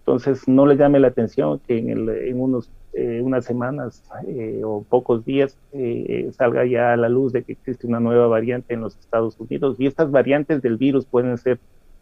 Entonces, 0.01 0.49
no 0.49 0.67
le 0.67 0.77
llame 0.77 0.99
la 0.99 1.09
atención 1.09 1.61
que 1.67 1.79
en, 1.79 2.41
unos, 2.41 2.71
eh, 2.95 3.21
unas 3.23 3.45
semanas 3.45 4.03
eh, 4.27 4.63
o 4.65 4.83
pocos 4.83 5.25
días 5.25 5.57
eh, 5.73 6.31
salga 6.33 6.65
ya 6.65 6.95
a 6.95 6.97
la 6.97 7.09
luz 7.09 7.33
de 7.33 7.43
que 7.43 7.53
existe 7.53 7.87
una 7.87 8.01
nueva 8.01 8.27
variante 8.27 8.75
en 8.75 8.81
los 8.81 8.97
Estados 8.97 9.39
Unidos. 9.39 9.77
Y 9.79 9.87
estas 9.87 10.11
variantes 10.11 10.63
del 10.63 10.79
virus 10.79 11.05
pueden 11.05 11.37
ser 11.37 11.61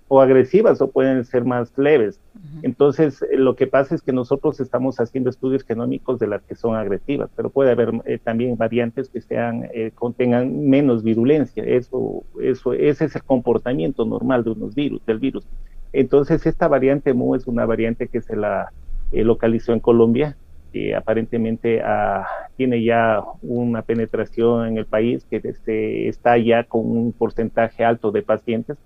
o 0.08 0.20
agresivas 0.20 0.80
o 0.80 0.90
pueden 0.90 1.24
ser 1.24 1.44
más 1.44 1.76
leves. 1.76 2.20
Entonces, 2.62 3.24
lo 3.36 3.56
que 3.56 3.66
pasa 3.66 3.94
es 3.94 4.02
que 4.02 4.12
nosotros 4.12 4.60
estamos 4.60 5.00
haciendo 5.00 5.30
estudios 5.30 5.64
genómicos 5.64 6.18
de 6.18 6.28
las 6.28 6.42
que 6.42 6.54
son 6.54 6.76
agresivas, 6.76 7.30
pero 7.34 7.50
puede 7.50 7.72
haber 7.72 8.20
también 8.22 8.56
variantes 8.56 9.08
que 9.08 9.20
sean 9.20 9.68
contengan 9.94 10.68
menos 10.68 11.02
virulencia. 11.02 11.64
Eso, 11.64 12.22
eso, 12.40 12.72
ese 12.72 13.06
es 13.06 13.16
el 13.16 13.24
comportamiento 13.24 14.04
normal 14.04 14.44
de 14.44 14.50
unos 14.50 14.74
virus, 14.74 15.04
del 15.06 15.18
virus. 15.18 15.46
Entonces, 15.92 16.46
esta 16.46 16.68
variante 16.68 17.14
MU 17.14 17.34
es 17.34 17.46
una 17.46 17.64
variante 17.64 18.08
que 18.08 18.20
se 18.20 18.36
la 18.36 18.70
eh, 19.12 19.24
localizó 19.24 19.72
en 19.72 19.80
Colombia, 19.80 20.36
que 20.72 20.94
aparentemente 20.94 21.80
ah, 21.82 22.26
tiene 22.56 22.84
ya 22.84 23.22
una 23.40 23.82
penetración 23.82 24.68
en 24.68 24.78
el 24.78 24.86
país, 24.86 25.24
que 25.24 25.40
este, 25.42 26.08
está 26.08 26.36
ya 26.38 26.64
con 26.64 26.82
un 26.84 27.12
porcentaje 27.12 27.84
alto 27.84 28.10
de 28.10 28.22
pacientes, 28.22 28.76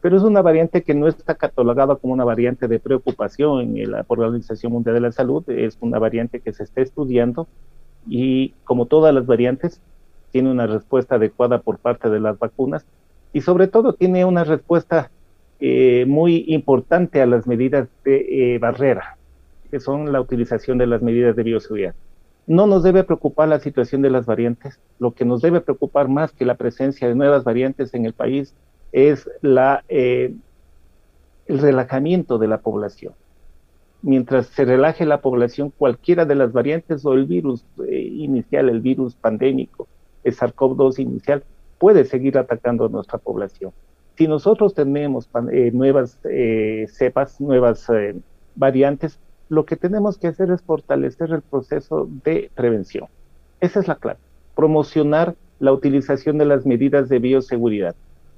pero 0.00 0.16
es 0.16 0.22
una 0.22 0.42
variante 0.42 0.82
que 0.82 0.94
no 0.94 1.08
está 1.08 1.34
catalogada 1.34 1.96
como 1.96 2.12
una 2.12 2.24
variante 2.24 2.68
de 2.68 2.78
preocupación 2.78 3.76
en 3.76 3.90
la, 3.90 4.02
por 4.02 4.18
la 4.18 4.26
Organización 4.26 4.72
Mundial 4.72 4.94
de 4.94 5.00
la 5.00 5.12
Salud, 5.12 5.48
es 5.48 5.78
una 5.80 5.98
variante 5.98 6.40
que 6.40 6.52
se 6.52 6.64
está 6.64 6.80
estudiando 6.80 7.46
y 8.06 8.50
como 8.64 8.86
todas 8.86 9.14
las 9.14 9.26
variantes, 9.26 9.80
tiene 10.30 10.50
una 10.50 10.66
respuesta 10.66 11.16
adecuada 11.16 11.60
por 11.60 11.78
parte 11.78 12.10
de 12.10 12.20
las 12.20 12.38
vacunas 12.38 12.84
y 13.32 13.40
sobre 13.40 13.68
todo 13.68 13.94
tiene 13.94 14.24
una 14.24 14.44
respuesta 14.44 15.10
eh, 15.58 16.04
muy 16.06 16.44
importante 16.48 17.22
a 17.22 17.26
las 17.26 17.46
medidas 17.46 17.88
de 18.04 18.54
eh, 18.54 18.58
barrera, 18.58 19.16
que 19.70 19.80
son 19.80 20.12
la 20.12 20.20
utilización 20.20 20.78
de 20.78 20.86
las 20.86 21.00
medidas 21.00 21.34
de 21.34 21.42
bioseguridad. 21.42 21.94
No 22.46 22.66
nos 22.66 22.82
debe 22.82 23.02
preocupar 23.02 23.48
la 23.48 23.58
situación 23.58 24.02
de 24.02 24.10
las 24.10 24.26
variantes, 24.26 24.78
lo 24.98 25.12
que 25.12 25.24
nos 25.24 25.42
debe 25.42 25.60
preocupar 25.60 26.08
más 26.08 26.32
que 26.32 26.44
la 26.44 26.54
presencia 26.54 27.08
de 27.08 27.14
nuevas 27.14 27.42
variantes 27.42 27.94
en 27.94 28.04
el 28.04 28.12
país 28.12 28.54
es 28.92 29.28
eh, 29.88 30.34
el 31.46 31.58
relajamiento 31.58 32.38
de 32.38 32.48
la 32.48 32.58
población. 32.58 33.14
Mientras 34.02 34.46
se 34.46 34.64
relaje 34.64 35.04
la 35.04 35.20
población, 35.20 35.72
cualquiera 35.76 36.24
de 36.24 36.34
las 36.34 36.52
variantes 36.52 37.04
o 37.04 37.14
el 37.14 37.24
virus 37.24 37.64
inicial, 37.88 38.68
el 38.68 38.80
virus 38.80 39.14
pandémico, 39.14 39.88
el 40.22 40.36
SARS-CoV-2 40.36 40.98
inicial, 40.98 41.44
puede 41.78 42.04
seguir 42.04 42.38
atacando 42.38 42.86
a 42.86 42.88
nuestra 42.88 43.18
población. 43.18 43.72
Si 44.16 44.26
nosotros 44.26 44.74
tenemos 44.74 45.28
eh, 45.52 45.70
nuevas 45.72 46.18
eh, 46.24 46.86
cepas, 46.88 47.40
nuevas 47.40 47.88
eh, 47.90 48.14
variantes, 48.54 49.18
lo 49.48 49.66
que 49.66 49.76
tenemos 49.76 50.16
que 50.16 50.28
hacer 50.28 50.50
es 50.50 50.62
fortalecer 50.62 51.30
el 51.30 51.42
proceso 51.42 52.08
de 52.24 52.50
prevención. 52.54 53.08
Esa 53.60 53.80
es 53.80 53.88
la 53.88 53.96
clave. 53.96 54.18
Promocionar 54.54 55.34
la 55.58 55.72
utilización 55.72 56.38
de 56.38 56.46
las 56.46 56.64
medidas 56.64 57.08
de 57.08 57.18
bioseguridad, 57.18 57.94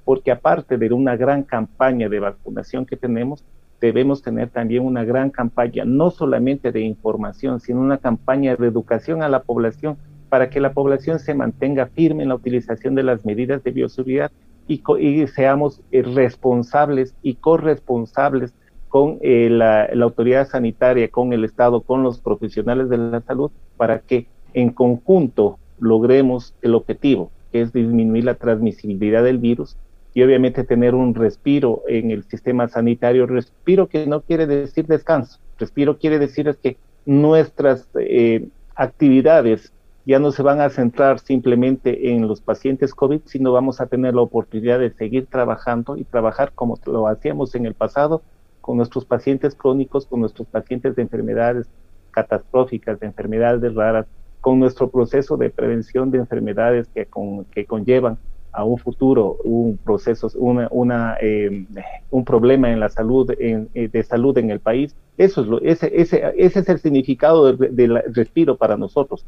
porque 0.09 0.31
aparte 0.31 0.79
de 0.79 0.91
una 0.91 1.15
gran 1.15 1.43
campaña 1.43 2.09
de 2.09 2.19
vacunación 2.19 2.83
que 2.83 2.97
tenemos, 2.97 3.45
debemos 3.79 4.23
tener 4.23 4.49
también 4.49 4.83
una 4.83 5.03
gran 5.03 5.29
campaña, 5.29 5.85
no 5.85 6.09
solamente 6.09 6.71
de 6.71 6.81
información, 6.81 7.59
sino 7.59 7.79
una 7.81 7.99
campaña 7.99 8.55
de 8.55 8.65
educación 8.65 9.21
a 9.21 9.29
la 9.29 9.43
población 9.43 9.99
para 10.27 10.49
que 10.49 10.61
la 10.61 10.73
población 10.73 11.19
se 11.19 11.35
mantenga 11.35 11.85
firme 11.85 12.23
en 12.23 12.29
la 12.29 12.33
utilización 12.33 12.95
de 12.95 13.03
las 13.03 13.23
medidas 13.23 13.63
de 13.63 13.69
bioseguridad 13.69 14.31
y, 14.67 14.81
seamos 15.27 15.79
eh, 15.91 16.01
responsables 16.01 17.13
y 17.21 17.35
corresponsables 17.35 18.55
con 18.87 19.19
eh, 19.21 19.47
la, 19.51 19.89
autoridad 20.01 20.47
sanitaria, 20.47 21.09
con 21.09 21.33
el 21.33 21.45
Estado, 21.45 21.81
con 21.81 22.01
los 22.01 22.19
profesionales 22.19 22.89
de 22.89 22.97
la 22.97 23.21
salud, 23.21 23.51
para 23.77 23.99
que 23.99 24.25
en 24.55 24.71
conjunto 24.71 25.59
logremos 25.77 26.55
el 26.63 26.73
objetivo, 26.73 27.29
que 27.51 27.61
es 27.61 27.71
disminuir 27.73 28.23
la 28.23 28.33
transmisibilidad 28.33 29.23
del 29.23 29.37
virus 29.37 29.77
y 30.13 30.23
obviamente 30.23 30.63
tener 30.63 30.95
un 30.95 31.13
respiro 31.13 31.83
en 31.87 32.11
el 32.11 32.23
sistema 32.23 32.67
sanitario. 32.67 33.27
Respiro 33.27 33.87
que 33.87 34.07
no 34.07 34.21
quiere 34.21 34.47
decir 34.47 34.87
descanso, 34.87 35.39
respiro 35.57 35.97
quiere 35.97 36.19
decir 36.19 36.57
que 36.61 36.77
nuestras 37.05 37.87
eh, 37.99 38.47
actividades 38.75 39.73
ya 40.05 40.19
no 40.19 40.31
se 40.31 40.41
van 40.41 40.61
a 40.61 40.69
centrar 40.69 41.19
simplemente 41.19 42.11
en 42.11 42.27
los 42.27 42.41
pacientes 42.41 42.95
COVID, 42.95 43.21
sino 43.25 43.51
vamos 43.51 43.79
a 43.79 43.85
tener 43.85 44.15
la 44.15 44.21
oportunidad 44.21 44.79
de 44.79 44.91
seguir 44.91 45.27
trabajando 45.27 45.97
y 45.97 46.03
trabajar 46.03 46.51
como 46.55 46.79
lo 46.85 47.07
hacíamos 47.07 47.53
en 47.53 47.65
el 47.65 47.75
pasado 47.75 48.23
con 48.61 48.77
nuestros 48.77 49.05
pacientes 49.05 49.55
crónicos, 49.55 50.05
con 50.05 50.21
nuestros 50.21 50.47
pacientes 50.47 50.95
de 50.95 51.03
enfermedades 51.03 51.67
catastróficas, 52.11 52.99
de 52.99 53.07
enfermedades 53.07 53.73
raras, 53.75 54.07
con 54.41 54.59
nuestro 54.59 54.89
proceso 54.89 55.37
de 55.37 55.49
prevención 55.49 56.11
de 56.11 56.19
enfermedades 56.19 56.87
que, 56.87 57.07
que 57.51 57.65
conllevan 57.65 58.17
a 58.51 58.63
un 58.63 58.77
futuro 58.77 59.37
un 59.43 59.77
proceso, 59.77 60.29
una, 60.35 60.67
una 60.71 61.17
em, 61.21 61.67
un 62.09 62.25
problema 62.25 62.71
en 62.71 62.79
la 62.79 62.89
salud, 62.89 63.31
en, 63.39 63.69
eh, 63.73 63.87
de 63.87 64.03
salud 64.03 64.37
en 64.37 64.49
el 64.49 64.59
país. 64.59 64.95
Eso 65.17 65.41
es 65.41 65.47
lo, 65.47 65.61
ese, 65.61 65.91
ese, 65.93 66.33
ese 66.37 66.59
es 66.59 66.69
el 66.69 66.79
significado 66.79 67.53
del 67.53 68.01
respiro 68.13 68.57
para 68.57 68.77
nosotros 68.77 69.25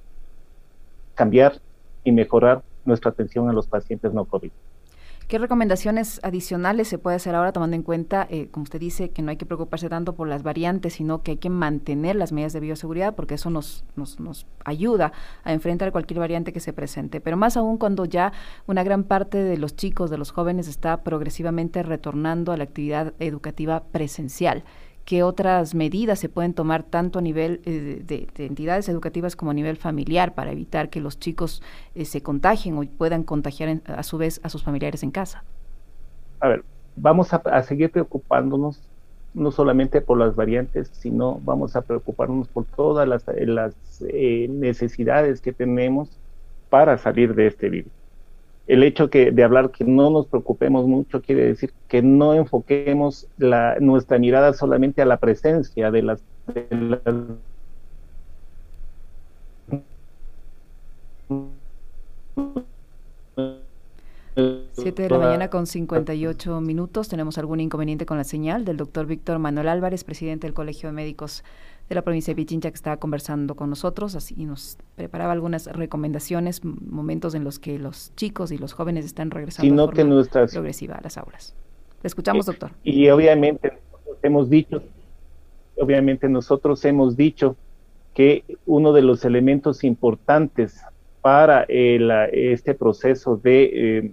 cambiar 1.15 1.53
y 2.03 2.11
mejorar 2.11 2.63
nuestra 2.85 3.11
atención 3.11 3.49
a 3.49 3.53
los 3.53 3.67
pacientes 3.67 4.13
no 4.13 4.25
COVID. 4.25 4.51
¿Qué 5.31 5.37
recomendaciones 5.37 6.19
adicionales 6.23 6.89
se 6.89 6.97
puede 6.97 7.15
hacer 7.15 7.35
ahora 7.35 7.53
tomando 7.53 7.77
en 7.77 7.83
cuenta, 7.83 8.27
eh, 8.29 8.49
como 8.51 8.63
usted 8.65 8.81
dice, 8.81 9.11
que 9.11 9.21
no 9.21 9.29
hay 9.29 9.37
que 9.37 9.45
preocuparse 9.45 9.87
tanto 9.87 10.13
por 10.13 10.27
las 10.27 10.43
variantes, 10.43 10.95
sino 10.95 11.23
que 11.23 11.31
hay 11.31 11.37
que 11.37 11.49
mantener 11.49 12.17
las 12.17 12.33
medidas 12.33 12.51
de 12.51 12.59
bioseguridad 12.59 13.15
porque 13.15 13.35
eso 13.35 13.49
nos, 13.49 13.85
nos, 13.95 14.19
nos 14.19 14.45
ayuda 14.65 15.13
a 15.45 15.53
enfrentar 15.53 15.93
cualquier 15.93 16.19
variante 16.19 16.51
que 16.51 16.59
se 16.59 16.73
presente? 16.73 17.21
Pero 17.21 17.37
más 17.37 17.55
aún 17.55 17.77
cuando 17.77 18.03
ya 18.03 18.33
una 18.67 18.83
gran 18.83 19.05
parte 19.05 19.37
de 19.37 19.55
los 19.55 19.73
chicos, 19.77 20.09
de 20.09 20.17
los 20.17 20.31
jóvenes, 20.31 20.67
está 20.67 21.01
progresivamente 21.01 21.81
retornando 21.81 22.51
a 22.51 22.57
la 22.57 22.65
actividad 22.65 23.13
educativa 23.19 23.83
presencial 23.83 24.65
qué 25.11 25.23
otras 25.23 25.75
medidas 25.75 26.19
se 26.19 26.29
pueden 26.29 26.53
tomar 26.53 26.83
tanto 26.83 27.19
a 27.19 27.21
nivel 27.21 27.59
eh, 27.65 28.01
de, 28.01 28.45
entidades 28.45 28.87
educativas 28.87 29.35
como 29.35 29.51
a 29.51 29.53
nivel 29.53 29.75
familiar 29.75 30.33
para 30.33 30.53
evitar 30.53 30.89
que 30.89 31.01
los 31.01 31.19
chicos 31.19 31.61
eh, 31.95 32.05
se 32.05 32.23
contagien 32.23 32.77
o 32.77 32.83
puedan 32.97 33.23
contagiar 33.23 33.81
a 33.87 34.03
su 34.03 34.17
vez 34.17 34.39
a 34.41 34.47
sus 34.47 34.63
familiares 34.63 35.03
en 35.03 35.11
casa. 35.11 35.43
A 36.39 36.47
ver, 36.47 36.63
vamos 36.95 37.33
a, 37.33 37.63
seguir 37.63 37.91
preocupándonos 37.91 38.79
no 39.33 39.51
solamente 39.51 39.99
por 39.99 40.17
las 40.17 40.33
variantes, 40.33 40.89
sino 40.93 41.41
vamos 41.43 41.75
a 41.75 41.81
preocuparnos 41.81 42.47
por 42.47 42.63
todas 42.63 43.05
las, 43.05 43.25
eh, 44.07 44.47
necesidades 44.49 45.41
que 45.41 45.51
tenemos 45.51 46.07
para 46.69 46.97
salir 46.97 47.35
de 47.35 47.47
este 47.47 47.67
virus 47.67 47.91
el 48.67 48.83
hecho 48.83 49.09
que, 49.09 49.31
de 49.31 49.43
hablar 49.43 49.71
que 49.71 49.83
no 49.83 50.09
nos 50.09 50.27
preocupemos 50.27 50.87
mucho 50.87 51.21
quiere 51.21 51.45
decir 51.45 51.73
que 51.87 52.01
no 52.01 52.33
enfoquemos 52.33 53.27
la, 53.37 53.75
nuestra 53.79 54.17
mirada 54.17 54.53
solamente 54.53 55.01
a 55.01 55.05
la 55.05 55.17
presencia 55.17 55.91
de 55.91 56.03
las, 56.03 56.23
Siete 64.73 65.03
de 65.03 65.09
la 65.09 65.17
mañana 65.17 65.49
con 65.49 65.67
58 65.67 66.61
minutos. 66.61 67.09
Tenemos 67.09 67.37
algún 67.37 67.59
inconveniente 67.59 68.05
con 68.05 68.17
la 68.17 68.23
señal 68.23 68.63
del 68.63 68.77
doctor 68.77 69.05
Víctor 69.05 69.39
Manuel 69.39 69.67
Álvarez, 69.67 70.03
presidente 70.03 70.47
del 70.47 70.53
Colegio 70.53 70.89
de 70.89 70.93
Médicos 70.93 71.43
de 71.91 71.95
la 71.95 72.03
provincia 72.03 72.31
de 72.31 72.35
Pichincha 72.37 72.71
que 72.71 72.75
estaba 72.75 72.97
conversando 72.97 73.55
con 73.55 73.69
nosotros 73.69 74.15
así, 74.15 74.33
y 74.37 74.45
nos 74.45 74.77
preparaba 74.95 75.33
algunas 75.33 75.67
recomendaciones, 75.67 76.63
momentos 76.63 77.35
en 77.35 77.43
los 77.43 77.59
que 77.59 77.77
los 77.77 78.15
chicos 78.15 78.53
y 78.53 78.57
los 78.57 78.71
jóvenes 78.71 79.03
están 79.03 79.29
regresando 79.29 79.87
de 79.87 80.05
forma 80.05 80.47
progresiva 80.47 80.95
a 80.95 81.01
las 81.01 81.17
aulas. 81.17 81.53
Le 82.01 82.07
escuchamos, 82.07 82.47
eh, 82.47 82.51
doctor. 82.51 82.71
Y 82.83 83.09
obviamente 83.09 83.73
hemos 84.23 84.49
dicho, 84.49 84.81
obviamente 85.75 86.29
nosotros 86.29 86.83
hemos 86.85 87.17
dicho 87.17 87.57
que 88.13 88.45
uno 88.65 88.93
de 88.93 89.01
los 89.01 89.25
elementos 89.25 89.83
importantes 89.83 90.81
para 91.19 91.63
este 91.63 92.73
proceso 92.73 93.35
de, 93.35 94.11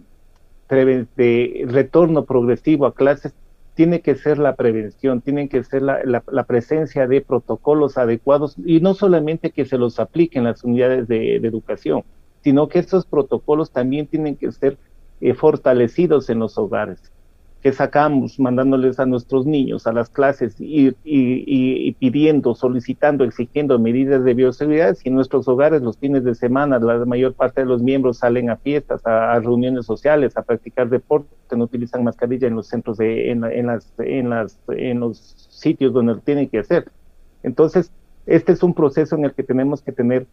eh, 0.68 1.06
de 1.16 1.64
retorno 1.68 2.24
progresivo 2.24 2.86
a 2.86 2.94
clases 2.94 3.34
tiene 3.78 4.00
que 4.00 4.16
ser 4.16 4.38
la 4.38 4.56
prevención, 4.56 5.20
tiene 5.20 5.48
que 5.48 5.62
ser 5.62 5.82
la, 5.82 6.00
la, 6.04 6.44
presencia 6.46 7.06
de 7.06 7.20
protocolos 7.20 7.96
adecuados 7.96 8.56
y 8.66 8.80
no 8.80 8.92
solamente 8.92 9.52
que 9.52 9.66
se 9.66 9.78
los 9.78 10.00
apliquen 10.00 10.42
las 10.42 10.64
unidades 10.64 11.06
de, 11.06 11.36
educación, 11.36 12.02
sino 12.42 12.66
que 12.66 12.80
estos 12.80 13.06
protocolos 13.06 13.70
también 13.70 14.08
tienen 14.08 14.34
que 14.34 14.50
ser 14.50 14.78
eh, 15.20 15.32
fortalecidos 15.32 16.28
en 16.28 16.40
los 16.40 16.58
hogares. 16.58 17.12
Que 17.62 17.73
sacamos 17.73 18.38
mandándoles 18.38 19.01
a 19.01 19.07
nuestros 19.07 19.44
niños 19.44 19.87
a 19.87 19.92
las 19.92 20.09
clases 20.09 20.55
y, 20.61 20.94
y, 21.05 21.92
pidiendo, 21.94 22.55
solicitando, 22.55 23.25
exigiendo 23.25 23.79
medidas 23.81 24.23
de 24.23 24.35
bioseguridad, 24.35 24.94
si 24.94 25.09
en 25.09 25.16
nuestros 25.16 25.49
hogares 25.49 25.83
los 25.83 25.99
fines 25.99 26.23
de 26.23 26.37
semana 26.37 26.79
la 26.79 27.05
mayor 27.05 27.35
parte 27.35 27.62
de 27.62 27.66
los 27.66 27.83
miembros 27.83 28.18
salen 28.18 28.51
a 28.51 28.57
fiestas, 28.57 29.05
a, 29.05 29.40
reuniones 29.40 29.87
sociales, 29.87 30.37
a 30.37 30.42
practicar 30.42 30.88
deporte, 30.88 31.29
no 31.57 31.64
utilizan 31.64 32.05
mascarilla 32.05 32.47
en 32.47 32.55
los 32.55 32.68
centros 32.68 32.99
de, 32.99 33.33
en, 33.33 33.42
en, 33.44 33.66
las, 33.66 33.92
en, 33.99 34.31
las, 34.31 34.59
en 34.68 35.01
los 35.01 35.18
sitios 35.51 35.92
donde 35.92 36.14
lo 36.14 36.21
tienen 36.21 36.49
que 36.49 36.61
hacer. 36.61 36.90
Entonces, 37.42 37.90
este 38.27 38.53
es 38.53 38.62
un 38.62 38.75
proceso 38.75 39.16
en 39.16 39.25
el 39.25 39.33
que 39.33 39.42
tenemos 39.42 39.83
que 39.83 39.90
tener 39.90 40.27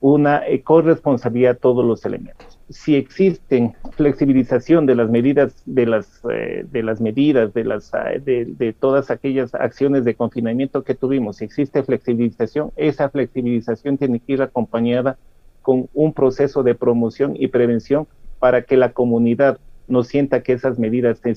una 0.00 0.46
eh, 0.46 0.62
corresponsabilidad 0.62 1.58
todos 1.58 1.84
los 1.84 2.04
elementos. 2.04 2.58
Si 2.68 2.94
existen 2.94 3.74
flexibilización 3.92 4.86
de 4.86 4.94
las 4.94 5.08
medidas, 5.08 5.62
de 5.66 5.86
las, 5.86 6.20
eh, 6.30 6.66
de 6.70 6.82
las 6.82 7.00
medidas, 7.00 7.54
de, 7.54 7.64
las, 7.64 7.92
eh, 7.94 8.20
de, 8.20 8.72
todas 8.72 9.10
aquellas 9.10 9.54
acciones 9.54 10.04
de 10.04 10.14
confinamiento 10.14 10.84
que 10.84 10.94
tuvimos, 10.94 11.36
si 11.36 11.44
existe 11.44 11.82
flexibilización, 11.82 12.72
esa 12.76 13.08
flexibilización 13.08 13.96
tiene 13.96 14.20
que 14.20 14.34
ir 14.34 14.42
acompañada 14.42 15.16
con 15.62 15.88
un 15.94 16.12
proceso 16.12 16.62
de 16.62 16.74
promoción 16.74 17.34
y 17.38 17.48
prevención 17.48 18.06
para 18.38 18.62
que 18.62 18.76
la 18.76 18.92
comunidad 18.92 19.58
no 19.86 20.02
sienta 20.02 20.42
que 20.42 20.52
esas 20.52 20.78
medidas 20.78 21.20
son 21.20 21.34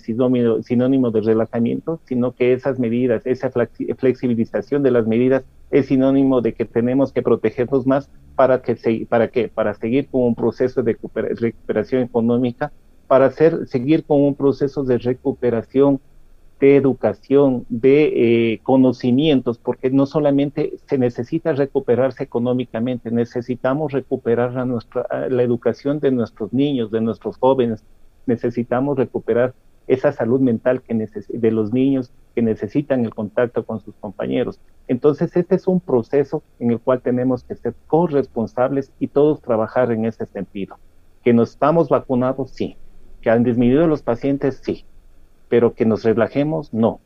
sinónimo, 0.64 1.12
de 1.12 1.22
relajamiento, 1.22 2.00
sino 2.06 2.34
que 2.34 2.54
esas 2.54 2.80
medidas, 2.80 3.26
esa 3.26 3.52
flexibilización 3.98 4.84
de 4.84 4.92
las 4.92 5.06
medidas 5.08 5.44
es 5.72 5.88
sinónimo 5.88 6.42
de 6.42 6.54
que 6.54 6.66
tenemos 6.66 7.12
que 7.12 7.22
protegernos 7.22 7.86
más 7.86 8.10
para 8.36 8.62
que 8.62 9.08
para 9.10 9.30
qué, 9.30 9.50
para 9.50 9.74
seguir 9.74 10.08
con 10.08 10.22
un 10.22 10.36
proceso 10.36 10.84
de 10.84 10.98
recuperación 11.36 12.04
económica, 12.04 12.72
para 13.08 13.26
hacer, 13.26 13.68
seguir 13.68 14.04
con 14.06 14.22
un 14.22 14.36
proceso 14.36 14.84
de 14.84 14.98
recuperación 14.98 16.00
de 16.60 16.76
educación, 16.76 17.66
de 17.70 18.54
eh, 18.54 18.60
conocimientos, 18.64 19.60
porque 19.60 19.92
no 19.92 20.06
solamente 20.06 20.74
se 20.88 20.98
necesita 20.98 21.54
recuperarse 21.54 22.24
económicamente, 22.24 23.12
necesitamos 23.12 23.92
recuperar 23.92 24.54
la 24.56 25.44
educación 25.44 26.00
de 26.00 26.12
nuestros 26.12 26.54
niños, 26.54 26.90
de 26.90 27.02
nuestros 27.02 27.38
jóvenes, 27.38 27.84
necesitamos 28.28 28.98
recuperar 28.98 29.54
esa 29.88 30.12
salud 30.12 30.42
mental 30.42 30.82
que 30.82 30.94
de 31.30 31.52
los 31.52 31.74
niños 31.74 32.12
que 32.36 32.42
necesitan 32.42 33.04
el 33.04 33.16
contacto 33.16 33.66
con 33.66 33.80
sus 33.80 33.96
compañeros. 33.96 34.60
Entonces, 34.88 35.36
este 35.36 35.56
es 35.56 35.68
un 35.68 35.80
proceso 35.80 36.44
en 36.60 36.72
el 36.72 36.80
cual 36.80 37.02
tenemos 37.02 37.44
que 37.44 37.56
ser 37.56 37.74
corresponsables 37.88 38.92
y 39.00 39.08
todos 39.08 39.42
trabajar 39.42 39.92
en 39.92 40.06
ese 40.06 40.26
sentido. 40.26 40.78
Que 41.24 41.34
nos 41.34 41.52
estamos 41.52 41.90
vacunados, 41.90 42.52
sí. 42.52 42.76
Que 43.22 43.30
han 43.30 43.44
disminuido 43.44 43.88
los 43.88 44.02
pacientes, 44.02 44.62
sí. 44.64 44.86
Pero 45.50 45.74
que 45.74 45.86
nos 45.86 46.04
relajemos, 46.04 46.74
no. 46.74 47.00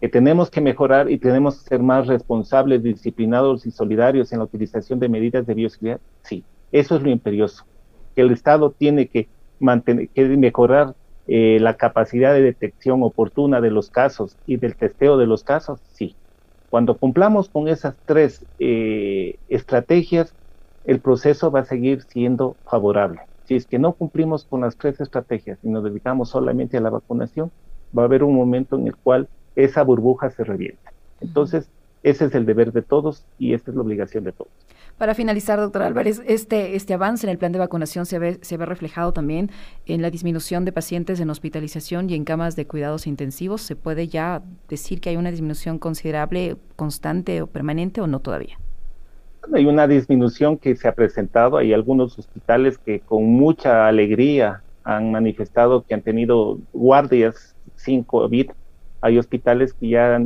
Que 0.00 0.08
tenemos 0.08 0.50
que 0.50 0.60
mejorar 0.60 1.10
y 1.10 1.18
tenemos 1.18 1.62
que 1.62 1.68
ser 1.68 1.82
más 1.82 2.06
responsables, 2.06 2.82
disciplinados 2.82 3.64
y 3.66 3.70
solidarios 3.70 4.32
en 4.32 4.40
la 4.40 4.44
utilización 4.44 4.98
de 4.98 5.08
medidas 5.08 5.46
de 5.46 5.54
bioseguridad, 5.54 6.00
sí. 6.22 6.44
Eso 6.72 6.96
es 6.96 7.02
lo 7.02 7.10
imperioso. 7.10 7.64
Que 8.14 8.22
el 8.22 8.32
Estado 8.32 8.70
tiene 8.70 9.06
que 9.06 9.28
mantener, 9.60 10.08
que 10.08 10.24
mejorar 10.24 10.94
eh, 11.26 11.58
la 11.60 11.74
capacidad 11.74 12.34
de 12.34 12.42
detección 12.42 13.02
oportuna 13.02 13.60
de 13.60 13.70
los 13.70 13.90
casos 13.90 14.36
y 14.46 14.56
del 14.56 14.76
testeo 14.76 15.16
de 15.16 15.26
los 15.26 15.42
casos, 15.42 15.80
sí. 15.92 16.14
Cuando 16.70 16.96
cumplamos 16.96 17.48
con 17.48 17.68
esas 17.68 17.96
tres 18.04 18.44
eh, 18.58 19.38
estrategias, 19.48 20.34
el 20.84 21.00
proceso 21.00 21.50
va 21.50 21.60
a 21.60 21.64
seguir 21.64 22.02
siendo 22.02 22.56
favorable. 22.64 23.20
Si 23.44 23.54
es 23.54 23.66
que 23.66 23.78
no 23.78 23.92
cumplimos 23.92 24.44
con 24.44 24.62
las 24.62 24.76
tres 24.76 25.00
estrategias 25.00 25.58
y 25.62 25.68
nos 25.68 25.84
dedicamos 25.84 26.30
solamente 26.30 26.76
a 26.76 26.80
la 26.80 26.90
vacunación, 26.90 27.50
va 27.96 28.02
a 28.02 28.06
haber 28.06 28.24
un 28.24 28.34
momento 28.34 28.76
en 28.76 28.88
el 28.88 28.96
cual 28.96 29.28
esa 29.56 29.82
burbuja 29.82 30.30
se 30.30 30.44
revienta. 30.44 30.92
Entonces, 31.20 31.70
ese 32.02 32.26
es 32.26 32.34
el 32.34 32.44
deber 32.44 32.72
de 32.72 32.82
todos 32.82 33.24
y 33.38 33.54
esta 33.54 33.70
es 33.70 33.76
la 33.76 33.82
obligación 33.82 34.24
de 34.24 34.32
todos. 34.32 34.52
Para 34.98 35.16
finalizar, 35.16 35.58
doctor 35.58 35.82
Álvarez, 35.82 36.22
este, 36.24 36.76
este 36.76 36.94
avance 36.94 37.26
en 37.26 37.30
el 37.30 37.38
plan 37.38 37.50
de 37.50 37.58
vacunación 37.58 38.06
se 38.06 38.20
ve, 38.20 38.38
se 38.42 38.56
ve 38.56 38.64
reflejado 38.64 39.12
también 39.12 39.50
en 39.86 40.02
la 40.02 40.10
disminución 40.10 40.64
de 40.64 40.70
pacientes 40.70 41.18
en 41.18 41.30
hospitalización 41.30 42.08
y 42.08 42.14
en 42.14 42.24
camas 42.24 42.54
de 42.54 42.68
cuidados 42.68 43.08
intensivos. 43.08 43.62
¿Se 43.62 43.74
puede 43.74 44.06
ya 44.06 44.42
decir 44.68 45.00
que 45.00 45.10
hay 45.10 45.16
una 45.16 45.32
disminución 45.32 45.80
considerable, 45.80 46.56
constante 46.76 47.42
o 47.42 47.48
permanente 47.48 48.00
o 48.00 48.06
no 48.06 48.20
todavía? 48.20 48.56
Hay 49.52 49.66
una 49.66 49.88
disminución 49.88 50.56
que 50.56 50.76
se 50.76 50.86
ha 50.86 50.94
presentado. 50.94 51.56
Hay 51.56 51.72
algunos 51.72 52.16
hospitales 52.16 52.78
que 52.78 53.00
con 53.00 53.24
mucha 53.24 53.88
alegría 53.88 54.62
han 54.84 55.10
manifestado 55.10 55.84
que 55.84 55.94
han 55.94 56.02
tenido 56.02 56.60
guardias 56.72 57.56
sin 57.74 58.04
COVID 58.04 58.52
hay 59.04 59.18
hospitales 59.18 59.74
que 59.74 59.90
ya 59.90 60.18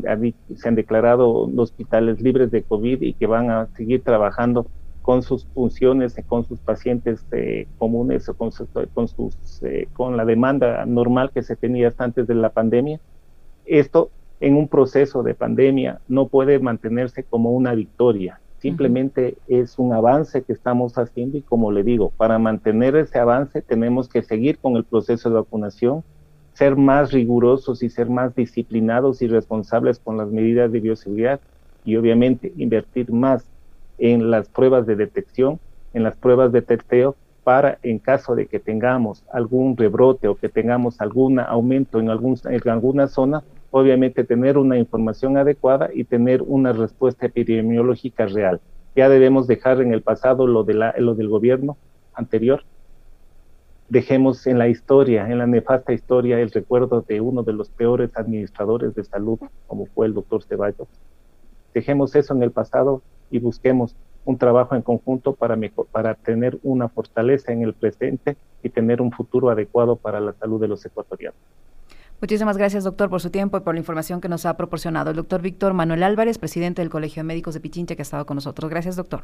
se 0.54 0.68
han 0.68 0.74
declarado 0.76 1.50
hospitales 1.56 2.20
libres 2.20 2.52
de 2.52 2.62
COVID 2.62 3.02
y 3.02 3.14
que 3.14 3.26
van 3.26 3.50
a 3.50 3.66
seguir 3.76 4.04
trabajando 4.04 4.68
con 5.02 5.22
sus 5.22 5.46
funciones, 5.46 6.14
con 6.28 6.44
sus 6.44 6.60
pacientes 6.60 7.26
eh, 7.32 7.66
comunes 7.78 8.28
o 8.28 8.34
con, 8.34 8.50
con, 8.94 9.08
sus, 9.08 9.34
eh, 9.64 9.88
con 9.94 10.16
la 10.16 10.24
demanda 10.24 10.86
normal 10.86 11.32
que 11.34 11.42
se 11.42 11.56
tenía 11.56 11.88
hasta 11.88 12.04
antes 12.04 12.28
de 12.28 12.36
la 12.36 12.50
pandemia. 12.50 13.00
Esto 13.66 14.10
en 14.38 14.54
un 14.54 14.68
proceso 14.68 15.24
de 15.24 15.34
pandemia 15.34 16.00
no 16.06 16.28
puede 16.28 16.60
mantenerse 16.60 17.24
como 17.24 17.50
una 17.50 17.74
victoria, 17.74 18.40
simplemente 18.58 19.36
es 19.48 19.76
un 19.80 19.92
avance 19.92 20.42
que 20.42 20.52
estamos 20.52 20.98
haciendo 20.98 21.36
y 21.36 21.42
como 21.42 21.72
le 21.72 21.82
digo, 21.82 22.12
para 22.16 22.38
mantener 22.38 22.94
ese 22.94 23.18
avance 23.18 23.60
tenemos 23.60 24.08
que 24.08 24.22
seguir 24.22 24.58
con 24.58 24.76
el 24.76 24.84
proceso 24.84 25.30
de 25.30 25.34
vacunación, 25.34 26.04
ser 26.58 26.74
más 26.74 27.12
rigurosos 27.12 27.84
y 27.84 27.88
ser 27.88 28.10
más 28.10 28.34
disciplinados 28.34 29.22
y 29.22 29.28
responsables 29.28 30.00
con 30.00 30.16
las 30.16 30.28
medidas 30.28 30.72
de 30.72 30.80
bioseguridad 30.80 31.38
y 31.84 31.94
obviamente 31.94 32.52
invertir 32.56 33.12
más 33.12 33.44
en 33.96 34.32
las 34.32 34.48
pruebas 34.48 34.84
de 34.84 34.96
detección, 34.96 35.60
en 35.94 36.02
las 36.02 36.16
pruebas 36.16 36.50
de 36.50 36.62
testeo 36.62 37.14
para 37.44 37.78
en 37.84 38.00
caso 38.00 38.34
de 38.34 38.46
que 38.46 38.58
tengamos 38.58 39.22
algún 39.32 39.76
rebrote 39.76 40.26
o 40.26 40.34
que 40.34 40.48
tengamos 40.48 41.00
algún 41.00 41.38
aumento 41.38 42.00
en, 42.00 42.10
alguna 42.10 43.06
zona, 43.06 43.44
obviamente 43.70 44.24
tener 44.24 44.58
una 44.58 44.78
información 44.78 45.36
adecuada 45.36 45.90
y 45.94 46.02
tener 46.02 46.42
una 46.42 46.72
respuesta 46.72 47.26
epidemiológica 47.26 48.26
real. 48.26 48.60
Ya 48.96 49.08
debemos 49.08 49.46
dejar 49.46 49.80
en 49.80 49.94
el 49.94 50.02
pasado 50.02 50.48
lo, 50.48 50.64
de 50.64 50.74
lo 50.74 51.14
del 51.14 51.28
gobierno 51.28 51.76
anterior 52.14 52.64
dejemos 53.88 54.46
en 54.46 54.58
la 54.58 54.68
historia, 54.68 55.28
en 55.28 55.38
la 55.38 55.46
nefasta 55.46 55.92
historia, 55.92 56.38
el 56.40 56.50
recuerdo 56.50 57.02
de 57.02 57.20
uno 57.20 57.42
de 57.42 57.52
los 57.52 57.70
peores 57.70 58.10
administradores 58.14 58.94
de 58.94 59.04
salud, 59.04 59.38
como 59.66 59.86
fue 59.86 60.06
el 60.06 60.14
doctor 60.14 60.42
Ceballos. 60.42 60.88
Dejemos 61.74 62.14
eso 62.14 62.34
en 62.34 62.42
el 62.42 62.50
pasado 62.50 63.02
y 63.30 63.38
busquemos 63.38 63.96
un 64.24 64.36
trabajo 64.36 64.74
en 64.74 64.82
conjunto 64.82 65.32
para, 65.34 65.56
para 65.90 66.14
tener 66.14 66.58
una 66.62 66.88
fortaleza 66.88 67.52
en 67.52 67.62
el 67.62 67.72
presente 67.72 68.36
y 68.62 68.68
tener 68.68 69.00
un 69.00 69.10
futuro 69.10 69.48
adecuado 69.48 69.96
para 69.96 70.20
la 70.20 70.34
salud 70.34 70.60
de 70.60 70.68
los 70.68 70.84
ecuatorianos. 70.84 71.38
Muchísimas 72.20 72.58
gracias, 72.58 72.84
doctor, 72.84 73.08
por 73.08 73.20
su 73.20 73.30
tiempo 73.30 73.56
y 73.56 73.60
por 73.60 73.74
la 73.74 73.80
información 73.80 74.20
que 74.20 74.28
nos 74.28 74.44
ha 74.44 74.56
proporcionado. 74.56 75.10
El 75.10 75.16
doctor 75.16 75.40
Víctor 75.40 75.72
Manuel 75.72 76.02
Álvarez, 76.02 76.36
presidente 76.36 76.82
del 76.82 76.90
Colegio 76.90 77.20
de 77.20 77.28
Médicos 77.28 77.54
de 77.54 77.60
Pichincha, 77.60 77.94
que 77.94 78.02
ha 78.02 78.08
estado 78.08 78.26
con 78.26 78.34
nosotros. 78.34 78.68
Gracias, 78.68 78.96
doctor. 78.96 79.22